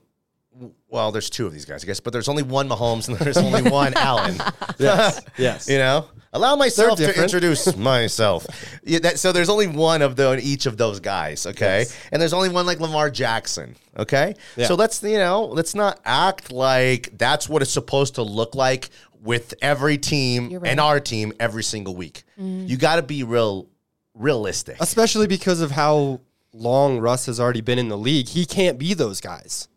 well, 0.94 1.12
there's 1.12 1.32
two 1.32 1.48
of 1.48 1.52
these 1.52 1.66
guys, 1.66 1.84
I 1.84 1.88
guess, 1.88 2.00
but 2.00 2.14
there's 2.14 2.30
only 2.30 2.44
one 2.44 2.70
Mahomes 2.70 3.10
and 3.10 3.18
there's 3.18 3.38
only 3.38 3.64
one 3.64 3.94
Allen. 3.98 4.36
Yes. 4.78 5.22
yes. 5.40 5.68
You 5.68 5.80
know, 5.80 6.06
allow 6.32 6.56
myself 6.56 7.00
to 7.00 7.20
introduce 7.20 7.76
myself. 7.78 8.46
Yeah, 8.84 9.00
that, 9.00 9.18
so 9.18 9.32
there's 9.32 9.50
only 9.50 9.66
one 9.66 10.04
of 10.04 10.16
the 10.16 10.40
each 10.40 10.68
of 10.68 10.78
those 10.78 11.00
guys, 11.00 11.48
okay? 11.48 11.80
Yes. 11.80 11.98
And 12.12 12.22
there's 12.22 12.32
only 12.32 12.50
one 12.50 12.68
like 12.68 12.80
Lamar 12.80 13.10
Jackson, 13.10 13.76
okay? 13.98 14.36
Yeah. 14.56 14.68
So 14.68 14.76
let's 14.76 15.02
you 15.02 15.18
know, 15.18 15.46
let's 15.46 15.74
not 15.74 16.00
act 16.06 16.52
like 16.52 17.18
that's 17.18 17.50
what 17.50 17.64
it's 17.64 17.72
supposed 17.72 18.16
to 18.16 18.22
look 18.22 18.54
like 18.54 18.92
with 19.20 19.56
every 19.64 19.98
team 19.98 20.54
right. 20.54 20.70
and 20.70 20.80
our 20.80 21.00
team 21.00 21.34
every 21.40 21.64
single 21.64 21.96
week. 21.96 22.22
Mm-hmm. 22.40 22.68
You 22.68 22.78
got 22.78 22.98
to 22.98 23.02
be 23.02 23.24
real 23.24 23.68
realistic. 24.14 24.78
Especially 24.80 25.26
because 25.26 25.60
of 25.60 25.72
how 25.72 26.22
long 26.54 27.00
Russ 27.00 27.26
has 27.26 27.40
already 27.40 27.62
been 27.62 27.80
in 27.80 27.90
the 27.90 27.98
league. 27.98 28.28
He 28.28 28.46
can't 28.46 28.78
be 28.78 28.94
those 28.94 29.20
guys. 29.20 29.70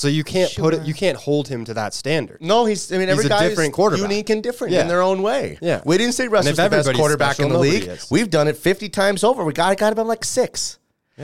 So 0.00 0.08
you 0.08 0.24
can't 0.24 0.50
put 0.56 0.72
it 0.72 0.86
you 0.86 0.94
can't 0.94 1.18
hold 1.18 1.46
him 1.48 1.66
to 1.66 1.74
that 1.74 1.92
standard. 1.92 2.40
No, 2.40 2.64
he's. 2.64 2.90
I 2.90 2.96
mean, 2.96 3.10
every 3.10 3.26
a 3.26 3.28
guy 3.28 3.46
different 3.48 3.70
is 3.72 3.74
quarterback. 3.76 4.10
unique 4.10 4.30
and 4.30 4.42
different 4.42 4.72
Yeah. 4.72 4.80
in 4.80 4.88
their 4.88 5.02
own 5.02 5.20
way. 5.20 5.58
Yeah. 5.60 5.82
we 5.84 5.98
didn't 5.98 6.14
say 6.14 6.26
Russ 6.26 6.46
And 6.46 6.56
was 6.56 6.64
the 6.64 6.70
best 6.70 6.94
quarterback 6.94 7.34
special, 7.34 7.50
in 7.50 7.52
the 7.52 7.58
league. 7.58 7.84
is. 7.86 8.10
We've 8.10 8.30
done 8.30 8.48
it 8.48 8.56
fifty 8.56 8.88
times 8.88 9.22
over. 9.22 9.44
We 9.44 9.52
got 9.52 9.76
got 9.76 9.96
him 9.98 10.06
like 10.08 10.24
six. 10.24 10.78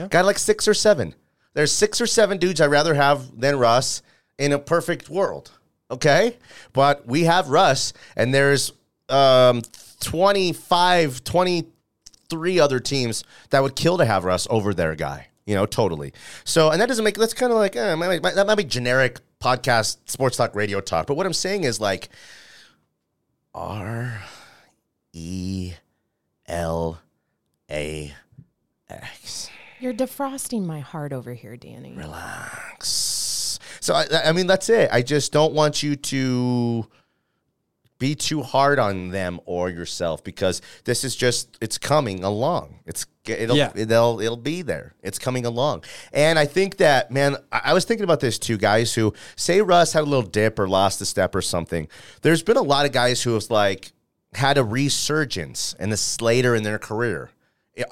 Got 0.09 0.25
like 0.25 0.37
six 0.37 0.67
or 0.67 0.75
seven. 0.75 1.15
There's 1.55 1.71
six 1.71 1.99
or 1.99 2.05
seven 2.05 2.37
dudes 2.37 2.61
I'd 2.61 2.67
rather 2.69 2.93
have 2.93 3.39
than 3.39 3.57
Russ 3.57 4.03
in 4.37 4.51
a 4.53 4.59
perfect 4.59 5.09
world. 5.09 5.49
Okay. 5.89 6.37
But 6.71 7.07
we 7.07 7.23
have 7.23 7.49
Russ, 7.49 7.93
and 8.15 8.31
there's 8.31 8.73
um, 9.09 9.63
25, 10.01 11.23
23 11.23 12.59
other 12.59 12.79
teams 12.79 13.23
that 13.49 13.63
would 13.63 13.75
kill 13.75 13.97
to 13.97 14.05
have 14.05 14.23
Russ 14.23 14.45
over 14.51 14.73
their 14.73 14.93
guy. 14.95 15.29
You 15.47 15.55
know, 15.55 15.65
totally. 15.65 16.13
So, 16.43 16.69
and 16.69 16.79
that 16.79 16.87
doesn't 16.87 17.03
make 17.05 17.17
that's 17.17 17.33
kind 17.33 17.51
of 17.51 17.57
like 17.57 17.75
eh, 17.75 17.95
might- 17.95 18.21
might- 18.21 18.35
that 18.35 18.45
might 18.45 18.55
be 18.55 18.63
generic 18.65 19.19
podcast, 19.41 19.97
sports 20.05 20.37
talk, 20.37 20.53
radio 20.53 20.79
talk. 20.81 21.07
But 21.07 21.15
what 21.17 21.25
I'm 21.25 21.33
saying 21.33 21.63
is 21.63 21.79
like 21.81 22.09
R 23.55 24.21
E 25.13 25.73
L 26.47 26.99
A 27.71 28.13
X. 28.89 29.49
You're 29.79 29.93
defrosting 29.93 30.65
my 30.65 30.79
heart 30.79 31.13
over 31.13 31.33
here, 31.33 31.55
Danny. 31.55 31.93
Relax. 31.95 33.59
So 33.79 33.93
I, 33.93 34.05
I 34.25 34.31
mean, 34.33 34.47
that's 34.47 34.69
it. 34.69 34.89
I 34.91 35.01
just 35.01 35.31
don't 35.31 35.53
want 35.53 35.81
you 35.83 35.95
to 35.95 36.87
be 37.99 38.15
too 38.15 38.43
hard 38.43 38.79
on 38.79 39.09
them 39.09 39.39
or 39.45 39.69
yourself 39.69 40.23
because 40.23 40.61
this 40.85 41.03
is 41.03 41.15
just 41.15 41.57
it's 41.61 41.77
coming 41.77 42.23
along. 42.23 42.79
It's 42.85 43.05
it'll 43.25 43.57
Yeah. 43.57 43.71
it'll 43.75 44.19
it'll 44.21 44.37
be 44.37 44.61
there. 44.61 44.93
It's 45.01 45.19
coming 45.19 45.45
along. 45.45 45.83
And 46.13 46.37
I 46.37 46.45
think 46.45 46.77
that 46.77 47.11
man, 47.11 47.37
I, 47.51 47.73
was 47.73 47.85
thinking 47.85 48.03
about 48.03 48.19
this 48.19 48.37
too. 48.39 48.57
Guys 48.57 48.93
who 48.93 49.13
say 49.35 49.61
Russ 49.61 49.93
had 49.93 50.01
a 50.03 50.05
little 50.05 50.29
dip 50.29 50.59
or 50.59 50.67
lost 50.67 51.01
a 51.01 51.05
step 51.05 51.33
or 51.35 51.41
something. 51.41 51.87
There's 52.21 52.43
been 52.43 52.57
a 52.57 52.61
lot 52.61 52.85
of 52.85 52.91
guys 52.91 53.23
who 53.23 53.33
have 53.33 53.49
like 53.49 53.91
had 54.33 54.57
a 54.57 54.63
resurgence 54.63 55.73
in 55.79 55.89
this 55.89 56.21
later 56.21 56.55
in 56.55 56.63
their 56.63 56.79
career 56.79 57.31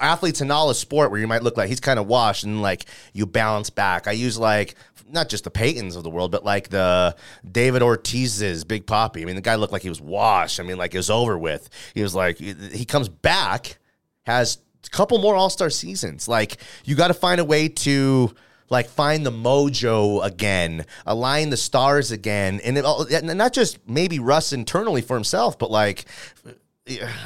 athletes 0.00 0.40
in 0.40 0.50
all 0.50 0.70
a 0.70 0.74
sport 0.74 1.10
where 1.10 1.20
you 1.20 1.26
might 1.26 1.42
look 1.42 1.56
like 1.56 1.68
he's 1.68 1.80
kind 1.80 1.98
of 1.98 2.06
washed 2.06 2.44
and 2.44 2.62
like 2.62 2.86
you 3.12 3.26
bounce 3.26 3.70
back. 3.70 4.06
I 4.08 4.12
use 4.12 4.38
like 4.38 4.74
not 5.10 5.28
just 5.28 5.44
the 5.44 5.50
Peytons 5.50 5.96
of 5.96 6.02
the 6.02 6.10
world, 6.10 6.30
but 6.30 6.44
like 6.44 6.68
the 6.68 7.16
David 7.50 7.82
Ortiz's 7.82 8.64
Big 8.64 8.86
Papi. 8.86 9.22
I 9.22 9.24
mean, 9.24 9.36
the 9.36 9.42
guy 9.42 9.54
looked 9.54 9.72
like 9.72 9.82
he 9.82 9.88
was 9.88 10.00
washed. 10.00 10.60
I 10.60 10.62
mean, 10.62 10.76
like 10.76 10.94
it 10.94 10.98
was 10.98 11.10
over 11.10 11.38
with. 11.38 11.68
He 11.94 12.02
was 12.02 12.14
like 12.14 12.38
he 12.38 12.84
comes 12.84 13.08
back, 13.08 13.78
has 14.24 14.58
a 14.84 14.90
couple 14.90 15.18
more 15.18 15.34
All 15.34 15.50
Star 15.50 15.70
seasons. 15.70 16.28
Like 16.28 16.58
you 16.84 16.94
got 16.94 17.08
to 17.08 17.14
find 17.14 17.40
a 17.40 17.44
way 17.44 17.68
to 17.68 18.34
like 18.68 18.88
find 18.88 19.24
the 19.24 19.30
mojo 19.30 20.24
again, 20.24 20.86
align 21.06 21.50
the 21.50 21.56
stars 21.56 22.10
again, 22.10 22.60
and 22.64 22.76
it 22.78 22.84
and 22.84 23.38
not 23.38 23.52
just 23.52 23.78
maybe 23.88 24.18
Russ 24.18 24.52
internally 24.52 25.02
for 25.02 25.14
himself, 25.14 25.58
but 25.58 25.70
like 25.70 26.04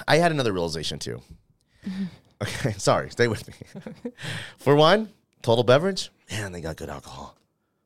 I 0.07 0.17
had 0.17 0.33
another 0.33 0.53
realization 0.53 0.99
too. 0.99 1.23
Mm-hmm. 1.87 2.05
Okay, 2.43 2.73
sorry, 2.79 3.11
stay 3.11 3.29
with 3.29 3.47
me. 3.47 3.55
For 4.59 4.75
one, 4.75 5.11
total 5.43 5.65
beverage, 5.65 6.11
man, 6.31 6.53
they 6.53 6.61
got 6.61 6.77
good 6.77 6.89
alcohol. 6.89 7.37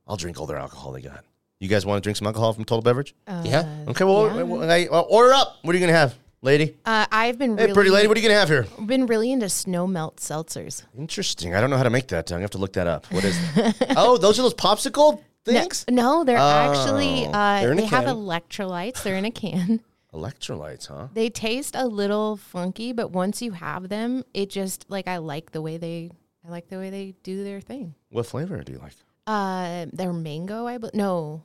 I'll 0.06 0.16
drink 0.16 0.38
all 0.40 0.46
their 0.46 0.58
alcohol 0.58 0.92
they 0.92 1.00
got. 1.00 1.24
You 1.60 1.68
guys 1.68 1.86
want 1.86 2.02
to 2.02 2.06
drink 2.06 2.16
some 2.18 2.26
alcohol 2.26 2.52
from 2.52 2.64
Total 2.64 2.82
Beverage? 2.82 3.14
yeah. 3.26 3.84
Okay, 3.88 4.04
well, 4.04 4.26
yeah. 4.36 4.42
well, 4.42 4.68
hey, 4.68 4.86
well, 4.88 5.06
order 5.08 5.32
up. 5.32 5.56
What 5.62 5.74
are 5.74 5.78
you 5.78 5.86
gonna 5.86 5.96
have, 5.98 6.14
lady? 6.42 6.76
Uh, 6.84 7.06
I've 7.10 7.38
been 7.38 7.56
Hey, 7.56 7.64
really, 7.64 7.74
pretty 7.74 7.90
lady, 7.90 8.06
what 8.08 8.16
are 8.18 8.20
you 8.20 8.28
gonna 8.28 8.38
have 8.38 8.48
here? 8.50 8.66
been 8.84 9.06
really 9.06 9.32
into 9.32 9.48
snow 9.48 9.86
melt 9.86 10.16
seltzers. 10.16 10.82
Interesting. 10.98 11.54
I 11.54 11.60
don't 11.62 11.70
know 11.70 11.78
how 11.78 11.84
to 11.84 11.90
make 11.90 12.08
that. 12.08 12.30
I'm 12.30 12.34
gonna 12.36 12.42
have 12.42 12.50
to 12.50 12.58
look 12.58 12.74
that 12.74 12.86
up. 12.86 13.06
What 13.12 13.24
is? 13.24 13.38
oh, 13.96 14.18
those 14.18 14.38
are 14.38 14.42
those 14.42 14.52
popsicle 14.54 15.22
things. 15.46 15.86
No, 15.88 16.22
they're 16.24 16.36
actually 16.36 17.26
Oh. 17.26 17.30
uh, 17.30 17.60
They're 17.60 17.72
in 17.72 17.78
a 17.78 17.82
they 17.82 17.86
have 17.86 18.04
can. 18.04 18.14
electrolytes. 18.16 19.02
They're 19.02 19.16
in 19.16 19.24
a 19.24 19.30
can. 19.30 19.80
Electrolytes, 20.14 20.86
huh? 20.86 21.08
They 21.12 21.28
taste 21.28 21.74
a 21.74 21.86
little 21.86 22.36
funky, 22.36 22.92
but 22.92 23.10
once 23.10 23.42
you 23.42 23.52
have 23.52 23.88
them, 23.88 24.24
it 24.32 24.48
just 24.48 24.86
like 24.88 25.08
I 25.08 25.18
like 25.18 25.50
the 25.52 25.60
way 25.60 25.76
they 25.76 26.10
I 26.46 26.50
like 26.50 26.68
the 26.68 26.78
way 26.78 26.90
they 26.90 27.14
do 27.22 27.42
their 27.42 27.60
thing. 27.60 27.94
What 28.10 28.26
flavor 28.26 28.62
do 28.62 28.72
you 28.72 28.78
like? 28.78 28.92
Uh, 29.26 29.86
they're 29.92 30.12
mango. 30.12 30.66
I 30.66 30.78
be- 30.78 30.90
no, 30.94 31.42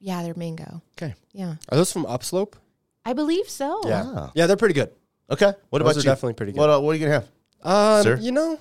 yeah, 0.00 0.22
they're 0.22 0.34
mango. 0.34 0.80
Okay. 0.96 1.14
Yeah, 1.32 1.56
Are 1.68 1.76
those 1.76 1.92
from 1.92 2.06
Upslope? 2.06 2.56
I 3.04 3.12
believe 3.12 3.48
so. 3.48 3.80
Yeah. 3.86 4.02
Ah. 4.06 4.30
Yeah, 4.34 4.46
they're 4.46 4.56
pretty 4.56 4.74
good. 4.74 4.90
Okay. 5.30 5.52
What 5.70 5.80
Those 5.80 5.80
about 5.80 5.96
are 5.96 5.98
you? 5.98 6.02
definitely 6.04 6.34
pretty 6.34 6.52
good. 6.52 6.60
What, 6.60 6.70
uh, 6.70 6.80
what 6.80 6.92
are 6.92 6.94
you 6.94 7.06
gonna 7.06 7.20
have? 7.20 7.28
Um, 7.62 8.02
Sir? 8.04 8.16
you 8.22 8.32
know, 8.32 8.58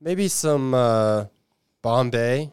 maybe 0.00 0.26
some 0.28 0.74
uh, 0.74 1.26
Bombay 1.82 2.50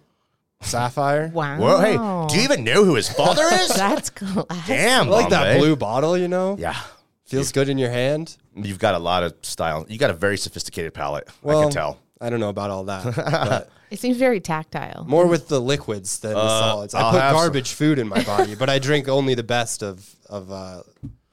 Sapphire. 0.61 1.27
Wow. 1.33 1.59
Well, 1.59 1.81
hey, 1.81 2.27
do 2.29 2.37
you 2.37 2.43
even 2.43 2.63
know 2.63 2.83
who 2.85 2.95
his 2.95 3.09
father 3.09 3.43
is? 3.51 3.69
That's 3.69 4.09
cool. 4.09 4.45
Damn, 4.67 5.07
I 5.07 5.09
like 5.09 5.29
that 5.29 5.43
Bombay. 5.43 5.59
blue 5.59 5.75
bottle, 5.75 6.17
you 6.17 6.27
know? 6.27 6.55
Yeah. 6.59 6.77
Feels 7.25 7.51
good 7.51 7.69
in 7.69 7.77
your 7.77 7.89
hand. 7.89 8.37
You've 8.55 8.79
got 8.79 8.93
a 8.95 8.99
lot 8.99 9.23
of 9.23 9.33
style. 9.41 9.85
You 9.87 9.97
got 9.97 10.09
a 10.09 10.13
very 10.13 10.37
sophisticated 10.37 10.93
palate. 10.93 11.27
I 11.29 11.31
Well, 11.41 11.61
can 11.63 11.71
tell. 11.71 11.99
I 12.19 12.29
don't 12.29 12.39
know 12.39 12.49
about 12.49 12.69
all 12.69 12.83
that. 12.85 13.03
but 13.15 13.69
It 13.89 13.99
seems 13.99 14.17
very 14.17 14.39
tactile. 14.41 15.05
more 15.07 15.25
with 15.27 15.47
the 15.47 15.59
liquids 15.61 16.19
than 16.19 16.33
the 16.33 16.47
solids. 16.59 16.93
I 16.93 16.99
I'll 17.01 17.11
put 17.11 17.21
have 17.21 17.31
some. 17.31 17.41
garbage 17.41 17.71
food 17.73 17.99
in 17.99 18.07
my 18.07 18.21
body, 18.25 18.55
but 18.55 18.69
I 18.69 18.79
drink 18.79 19.07
only 19.07 19.33
the 19.33 19.43
best 19.43 19.81
of 19.81 20.07
of 20.29 20.51
uh, 20.51 20.83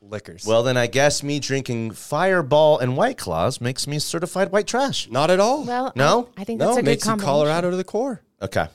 liquors. 0.00 0.44
Well, 0.46 0.62
then 0.62 0.76
I 0.76 0.86
guess 0.86 1.22
me 1.22 1.40
drinking 1.40 1.90
Fireball 1.92 2.78
and 2.78 2.96
White 2.96 3.18
Claws 3.18 3.60
makes 3.60 3.86
me 3.86 3.98
certified 3.98 4.50
white 4.52 4.66
trash. 4.66 5.08
not 5.10 5.30
at 5.30 5.40
all. 5.40 5.64
Well, 5.64 5.92
No? 5.96 6.28
I, 6.36 6.42
I 6.42 6.44
think 6.44 6.60
no, 6.60 6.66
that's 6.66 6.76
a 6.76 6.78
it 6.78 6.82
good 6.84 6.90
makes 6.90 7.04
you 7.04 7.10
combination. 7.10 7.26
Colorado 7.28 7.70
to 7.70 7.76
the 7.76 7.84
core. 7.84 8.22
Okay. 8.40 8.66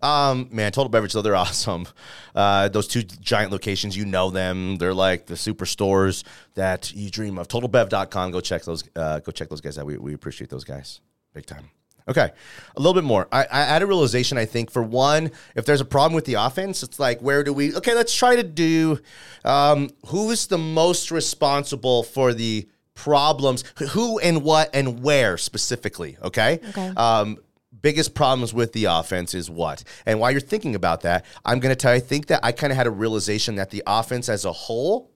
Um, 0.00 0.48
man, 0.50 0.72
Total 0.72 0.88
Beverage, 0.88 1.12
though, 1.12 1.22
they're 1.22 1.36
awesome. 1.46 1.86
Uh, 2.34 2.68
those 2.68 2.86
two 2.86 3.02
giant 3.02 3.52
locations, 3.52 3.96
you 3.96 4.04
know 4.04 4.30
them. 4.30 4.76
They're 4.76 4.94
like 4.94 5.26
the 5.26 5.34
superstores 5.34 6.24
that 6.54 6.92
you 6.94 7.10
dream 7.10 7.38
of. 7.38 7.48
TotalBev.com. 7.48 8.30
Go 8.30 8.40
check 8.40 8.62
those. 8.64 8.84
Uh, 8.96 9.20
go 9.20 9.32
check 9.32 9.48
those 9.48 9.60
guys 9.60 9.78
out. 9.78 9.86
We, 9.86 9.96
we 9.96 10.14
appreciate 10.14 10.50
those 10.50 10.64
guys 10.64 11.00
big 11.34 11.46
time. 11.46 11.70
Okay, 12.08 12.30
a 12.76 12.80
little 12.80 12.94
bit 12.94 13.04
more. 13.04 13.28
I, 13.30 13.46
I 13.50 13.62
had 13.62 13.82
a 13.82 13.86
realization. 13.86 14.36
I 14.36 14.44
think 14.44 14.72
for 14.72 14.82
one, 14.82 15.30
if 15.54 15.64
there's 15.64 15.80
a 15.80 15.84
problem 15.84 16.14
with 16.14 16.24
the 16.24 16.34
offense, 16.34 16.82
it's 16.82 16.98
like 16.98 17.20
where 17.20 17.44
do 17.44 17.52
we? 17.52 17.74
Okay, 17.76 17.94
let's 17.94 18.14
try 18.14 18.34
to 18.34 18.42
do. 18.42 18.98
Um, 19.44 19.90
who 20.06 20.30
is 20.30 20.48
the 20.48 20.58
most 20.58 21.12
responsible 21.12 22.02
for 22.02 22.34
the 22.34 22.68
problems? 22.94 23.62
Who 23.90 24.18
and 24.18 24.42
what 24.42 24.70
and 24.74 25.02
where 25.02 25.36
specifically? 25.36 26.16
Okay. 26.22 26.58
Okay. 26.70 26.88
Um, 26.96 27.38
biggest 27.82 28.14
problems 28.14 28.54
with 28.54 28.72
the 28.72 28.86
offense 28.86 29.34
is 29.34 29.50
what? 29.50 29.84
And 30.06 30.18
while 30.18 30.30
you're 30.30 30.40
thinking 30.40 30.74
about 30.74 31.02
that, 31.02 31.24
I'm 31.44 31.60
going 31.60 31.72
to 31.72 31.76
tell 31.76 31.92
you, 31.92 31.98
I 31.98 32.00
think 32.00 32.28
that 32.28 32.40
I 32.42 32.52
kind 32.52 32.72
of 32.72 32.76
had 32.76 32.86
a 32.86 32.90
realization 32.90 33.56
that 33.56 33.70
the 33.70 33.82
offense 33.86 34.28
as 34.28 34.44
a 34.44 34.52
whole 34.52 35.10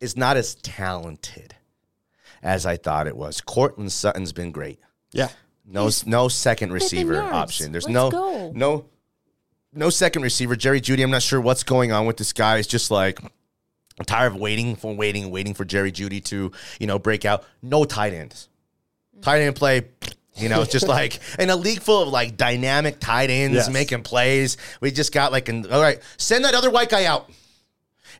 is 0.00 0.16
not 0.16 0.36
as 0.36 0.54
talented 0.56 1.54
as 2.42 2.66
I 2.66 2.76
thought 2.76 3.06
it 3.06 3.16
was. 3.16 3.40
Courtland 3.40 3.92
Sutton's 3.92 4.32
been 4.32 4.50
great. 4.50 4.80
Yeah. 5.12 5.28
No, 5.66 5.90
no 6.06 6.28
second 6.28 6.72
receiver 6.72 7.20
option. 7.20 7.70
There's 7.70 7.84
Let's 7.84 7.94
no, 7.94 8.10
go. 8.10 8.52
no, 8.54 8.86
no 9.72 9.90
second 9.90 10.22
receiver. 10.22 10.56
Jerry 10.56 10.80
Jeudy. 10.80 11.02
I'm 11.02 11.10
not 11.10 11.22
sure 11.22 11.40
what's 11.40 11.62
going 11.62 11.92
on 11.92 12.06
with 12.06 12.16
this 12.16 12.32
guy. 12.32 12.58
It's 12.58 12.66
just 12.66 12.90
like 12.90 13.22
I'm 13.22 14.04
tired 14.04 14.32
of 14.32 14.40
waiting 14.40 14.74
for 14.74 14.94
waiting, 14.94 15.30
waiting 15.30 15.54
for 15.54 15.64
Jerry 15.64 15.92
Jeudy 15.92 16.24
to 16.24 16.50
you 16.80 16.86
know 16.86 16.98
break 16.98 17.24
out. 17.24 17.44
No 17.62 17.84
tight 17.84 18.14
ends. 18.14 18.48
Tight 19.20 19.42
end 19.42 19.54
play. 19.54 19.86
You 20.40 20.48
know, 20.48 20.62
it's 20.62 20.72
just 20.72 20.88
like 21.00 21.18
in 21.38 21.50
a 21.50 21.56
league 21.56 21.80
full 21.82 22.02
of 22.02 22.08
like 22.08 22.36
dynamic 22.36 22.98
tight 23.00 23.30
ends 23.30 23.54
Yes. 23.56 23.68
making 23.70 24.02
plays. 24.02 24.56
We 24.80 24.90
just 24.90 25.12
got 25.12 25.32
like 25.32 25.48
an 25.48 25.70
all 25.70 25.80
right, 25.82 26.00
send 26.16 26.44
that 26.44 26.54
other 26.54 26.70
white 26.70 26.88
guy 26.88 27.04
out. 27.04 27.30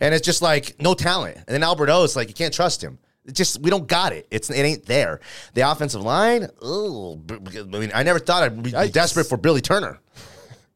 And 0.00 0.14
it's 0.14 0.24
just 0.24 0.40
like 0.42 0.80
no 0.80 0.94
talent. 0.94 1.36
And 1.36 1.46
then 1.48 1.62
Albert 1.62 1.90
O, 1.90 2.04
it's 2.04 2.16
like 2.16 2.28
you 2.28 2.34
can't 2.34 2.54
trust 2.54 2.82
him. 2.82 2.98
It 3.26 3.34
just 3.34 3.60
we 3.60 3.68
don't 3.70 3.86
got 3.86 4.12
it. 4.12 4.26
It's 4.30 4.48
it 4.48 4.54
ain't 4.62 4.86
there. 4.86 5.20
The 5.54 5.60
offensive 5.70 6.00
line, 6.02 6.48
oh, 6.62 7.20
I 7.30 7.62
mean, 7.64 7.90
I 7.94 8.02
never 8.02 8.18
thought 8.18 8.42
I'd 8.42 8.62
be 8.62 8.72
Yikes. 8.72 8.92
desperate 8.92 9.24
for 9.26 9.36
Billy 9.36 9.60
Turner. 9.60 9.98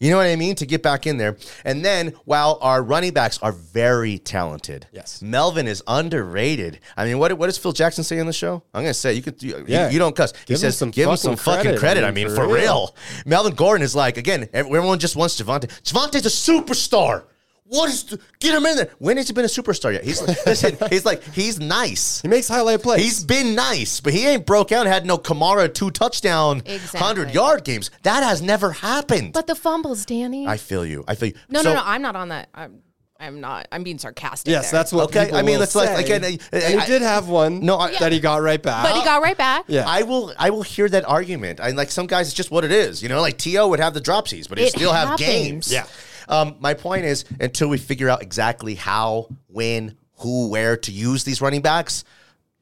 You 0.04 0.10
know 0.10 0.18
what 0.18 0.26
I 0.26 0.36
mean? 0.36 0.54
To 0.56 0.66
get 0.66 0.82
back 0.82 1.06
in 1.06 1.16
there. 1.16 1.36
And 1.64 1.82
then 1.84 2.12
while 2.26 2.58
our 2.60 2.82
running 2.82 3.12
backs 3.14 3.38
are 3.42 3.52
very 3.52 4.18
talented, 4.18 4.86
Yes. 4.92 5.22
Melvin 5.22 5.66
is 5.66 5.82
underrated. 5.86 6.78
I 6.96 7.06
mean, 7.06 7.18
what, 7.18 7.32
what 7.38 7.46
does 7.46 7.56
Phil 7.56 7.72
Jackson 7.72 8.04
say 8.04 8.20
on 8.20 8.26
the 8.26 8.32
show? 8.32 8.62
I'm 8.74 8.82
going 8.82 8.90
to 8.90 8.94
say, 8.94 9.14
you 9.14 9.22
could, 9.22 9.42
you, 9.42 9.64
Yeah. 9.66 9.88
you, 9.90 9.98
don't 9.98 10.14
cuss. 10.14 10.32
He 10.32 10.44
Give 10.46 10.54
him 10.56 10.60
says, 10.60 10.76
some 10.76 10.90
give 10.90 11.08
him 11.08 11.16
some 11.16 11.36
fucking 11.36 11.62
credit. 11.62 11.78
credit. 11.80 12.04
I 12.04 12.10
mean, 12.10 12.28
for, 12.28 12.34
for 12.36 12.46
real. 12.46 12.54
real. 12.54 12.96
Melvin 13.24 13.54
Gordon 13.54 13.82
is 13.82 13.94
like, 13.96 14.18
again, 14.18 14.48
everyone 14.52 14.98
just 14.98 15.16
wants 15.16 15.40
Javonte. 15.40 15.68
Javonte's 15.82 16.26
a 16.26 16.28
superstar. 16.52 17.24
What 17.74 17.90
is, 17.90 18.04
the, 18.04 18.20
get 18.40 18.54
him 18.54 18.64
in 18.66 18.76
there. 18.76 18.90
When 18.98 19.16
has 19.16 19.26
he 19.28 19.32
been 19.34 19.44
a 19.44 19.48
superstar 19.48 19.92
yet? 19.92 20.04
He's 20.04 20.20
like, 20.22 20.36
listen, 20.46 20.76
he's 20.90 21.04
like, 21.04 21.22
he's 21.32 21.58
nice. 21.60 22.20
He 22.22 22.28
makes 22.28 22.48
highlight 22.48 22.82
plays. 22.82 23.02
He's 23.02 23.24
been 23.24 23.54
nice, 23.54 24.00
but 24.00 24.12
he 24.12 24.26
ain't 24.26 24.46
broke 24.46 24.72
out 24.72 24.86
and 24.86 24.92
had 24.92 25.04
no 25.06 25.18
Kamara 25.18 25.72
two 25.72 25.90
touchdown, 25.90 26.58
Exactly. 26.66 27.00
100 27.00 27.34
yard 27.34 27.64
games. 27.64 27.90
That 28.02 28.22
has 28.22 28.40
never 28.42 28.70
happened. 28.72 29.32
But 29.32 29.46
the 29.46 29.54
fumbles, 29.54 30.04
Danny. 30.06 30.46
I 30.46 30.56
feel 30.56 30.84
you. 30.86 31.04
I 31.08 31.14
feel 31.14 31.28
you. 31.30 31.34
no, 31.48 31.62
So- 31.62 31.70
no, 31.70 31.74
no. 31.76 31.82
I'm 31.84 32.02
not 32.02 32.16
on 32.16 32.28
that. 32.28 32.48
I'm, 32.54 32.80
I'm 33.20 33.40
not. 33.40 33.68
I'm 33.70 33.84
being 33.84 33.98
sarcastic. 33.98 34.50
yes, 34.50 34.70
there. 34.70 34.80
that's 34.80 34.92
what. 34.92 35.04
Okay, 35.04 35.26
people 35.26 35.38
I 35.38 35.42
mean, 35.42 35.52
will 35.54 35.60
that's 35.60 35.74
like- 35.76 35.88
say. 35.96 36.04
again, 36.04 36.24
I- 36.24 36.38
and 36.52 36.80
I- 36.80 36.84
he 36.84 36.86
did 36.86 37.00
have 37.00 37.28
one. 37.28 37.60
No, 37.60 37.78
I- 37.78 37.96
that 37.98 38.10
he 38.12 38.18
got 38.20 38.42
right 38.42 38.60
back. 38.62 38.84
But 38.84 38.96
he 38.96 39.04
got 39.04 39.22
right 39.22 39.36
back. 39.38 39.64
Yeah. 39.68 39.84
I 39.86 40.02
will 40.02 40.34
I 40.38 40.50
will 40.50 40.62
hear 40.64 40.88
that 40.88 41.04
argument. 41.08 41.60
I 41.60 41.70
like 41.70 41.90
some 41.92 42.06
guys 42.06 42.26
it's 42.26 42.34
just 42.34 42.50
what 42.50 42.64
it 42.64 42.72
is. 42.72 43.02
You 43.02 43.08
know, 43.08 43.20
like 43.20 43.38
T.O. 43.38 43.68
would 43.68 43.78
have 43.80 43.94
the 43.94 44.00
dropsies, 44.00 44.48
but 44.48 44.58
he'd 44.58 44.64
It 44.66 44.70
still 44.72 44.92
have 44.92 45.16
games. 45.18 45.72
Yeah. 45.72 45.86
Um, 46.28 46.56
my 46.60 46.74
point 46.74 47.04
is 47.04 47.24
until 47.40 47.68
we 47.68 47.78
figure 47.78 48.08
out 48.08 48.22
exactly 48.22 48.74
how, 48.74 49.28
when, 49.48 49.96
who, 50.18 50.48
where 50.48 50.76
to 50.76 50.92
use 50.92 51.24
these 51.24 51.40
running 51.40 51.62
backs, 51.62 52.04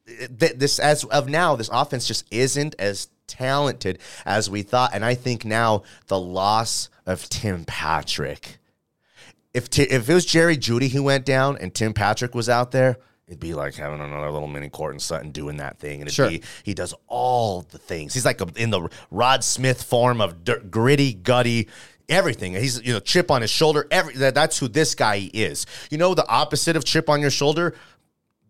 th- 0.07 0.53
this 0.55 0.79
as 0.79 1.03
of 1.05 1.29
now, 1.29 1.55
this 1.55 1.69
offense 1.71 2.07
just 2.07 2.25
isn't 2.31 2.75
as 2.79 3.07
talented 3.27 3.99
as 4.25 4.49
we 4.49 4.61
thought. 4.63 4.91
And 4.93 5.03
I 5.05 5.15
think 5.15 5.45
now 5.45 5.83
the 6.07 6.19
loss 6.19 6.89
of 7.05 7.27
Tim 7.29 7.65
Patrick. 7.65 8.57
If 9.53 9.69
Ti- 9.69 9.83
if 9.83 10.09
it 10.09 10.13
was 10.13 10.25
Jerry 10.25 10.57
Jeudy 10.57 10.89
who 10.89 11.03
went 11.03 11.25
down 11.25 11.57
and 11.59 11.73
Tim 11.73 11.93
Patrick 11.93 12.33
was 12.33 12.49
out 12.49 12.71
there, 12.71 12.97
it'd 13.27 13.39
be 13.39 13.53
like 13.53 13.75
having 13.75 14.01
another 14.01 14.31
little 14.31 14.47
mini 14.47 14.69
Courtland 14.69 15.01
Sutton 15.01 15.31
doing 15.31 15.57
that 15.57 15.77
thing. 15.79 16.01
And 16.01 16.03
it'd 16.03 16.13
Sure. 16.13 16.29
be 16.29 16.41
he 16.63 16.73
does 16.73 16.93
all 17.07 17.61
the 17.61 17.77
things. 17.77 18.13
He's 18.13 18.25
like 18.25 18.41
a, 18.41 18.47
in 18.55 18.71
the 18.71 18.89
Rod 19.11 19.43
Smith 19.43 19.83
form 19.83 20.21
of 20.21 20.43
dirt, 20.43 20.71
gritty, 20.71 21.13
gutty. 21.13 21.69
Everything 22.09 22.53
he's 22.53 22.81
you 22.85 22.93
know 22.93 22.99
chip 22.99 23.31
on 23.31 23.41
his 23.41 23.49
shoulder. 23.49 23.87
Every 23.89 24.13
that, 24.15 24.35
that's 24.35 24.59
who 24.59 24.67
this 24.67 24.93
guy 24.95 25.29
is. 25.33 25.65
You 25.89 25.97
know 25.97 26.13
the 26.13 26.27
opposite 26.27 26.75
of 26.75 26.83
chip 26.83 27.09
on 27.09 27.21
your 27.21 27.31
shoulder, 27.31 27.75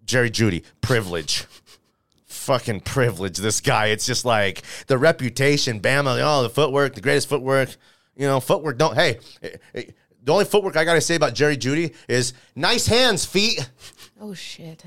Jerry 0.06 0.32
Jeudy, 0.32 0.64
privilege. 0.82 1.46
Fucking 2.26 2.82
privilege, 2.82 3.38
this 3.38 3.62
guy. 3.62 3.88
It's 3.88 4.06
just 4.06 4.26
like 4.26 4.64
the 4.88 4.98
reputation, 4.98 5.80
Bama, 5.80 6.20
oh, 6.22 6.44
the 6.44 6.50
footwork, 6.50 6.96
the 6.96 7.02
greatest 7.02 7.30
footwork. 7.30 7.76
You 8.16 8.28
know, 8.28 8.40
footwork 8.40 8.78
don't, 8.78 8.96
hey, 8.96 9.20
eh, 9.42 9.50
eh, 9.74 9.84
the 10.24 10.32
only 10.32 10.46
footwork 10.46 10.76
I 10.76 10.84
got 10.84 10.94
to 10.96 11.02
say 11.02 11.16
about 11.16 11.34
Jerry 11.34 11.58
Jeudy 11.58 11.94
is 12.08 12.34
nice 12.56 12.88
hands, 12.88 13.26
feet. 13.26 13.70
Oh 14.20 14.34
shit. 14.34 14.84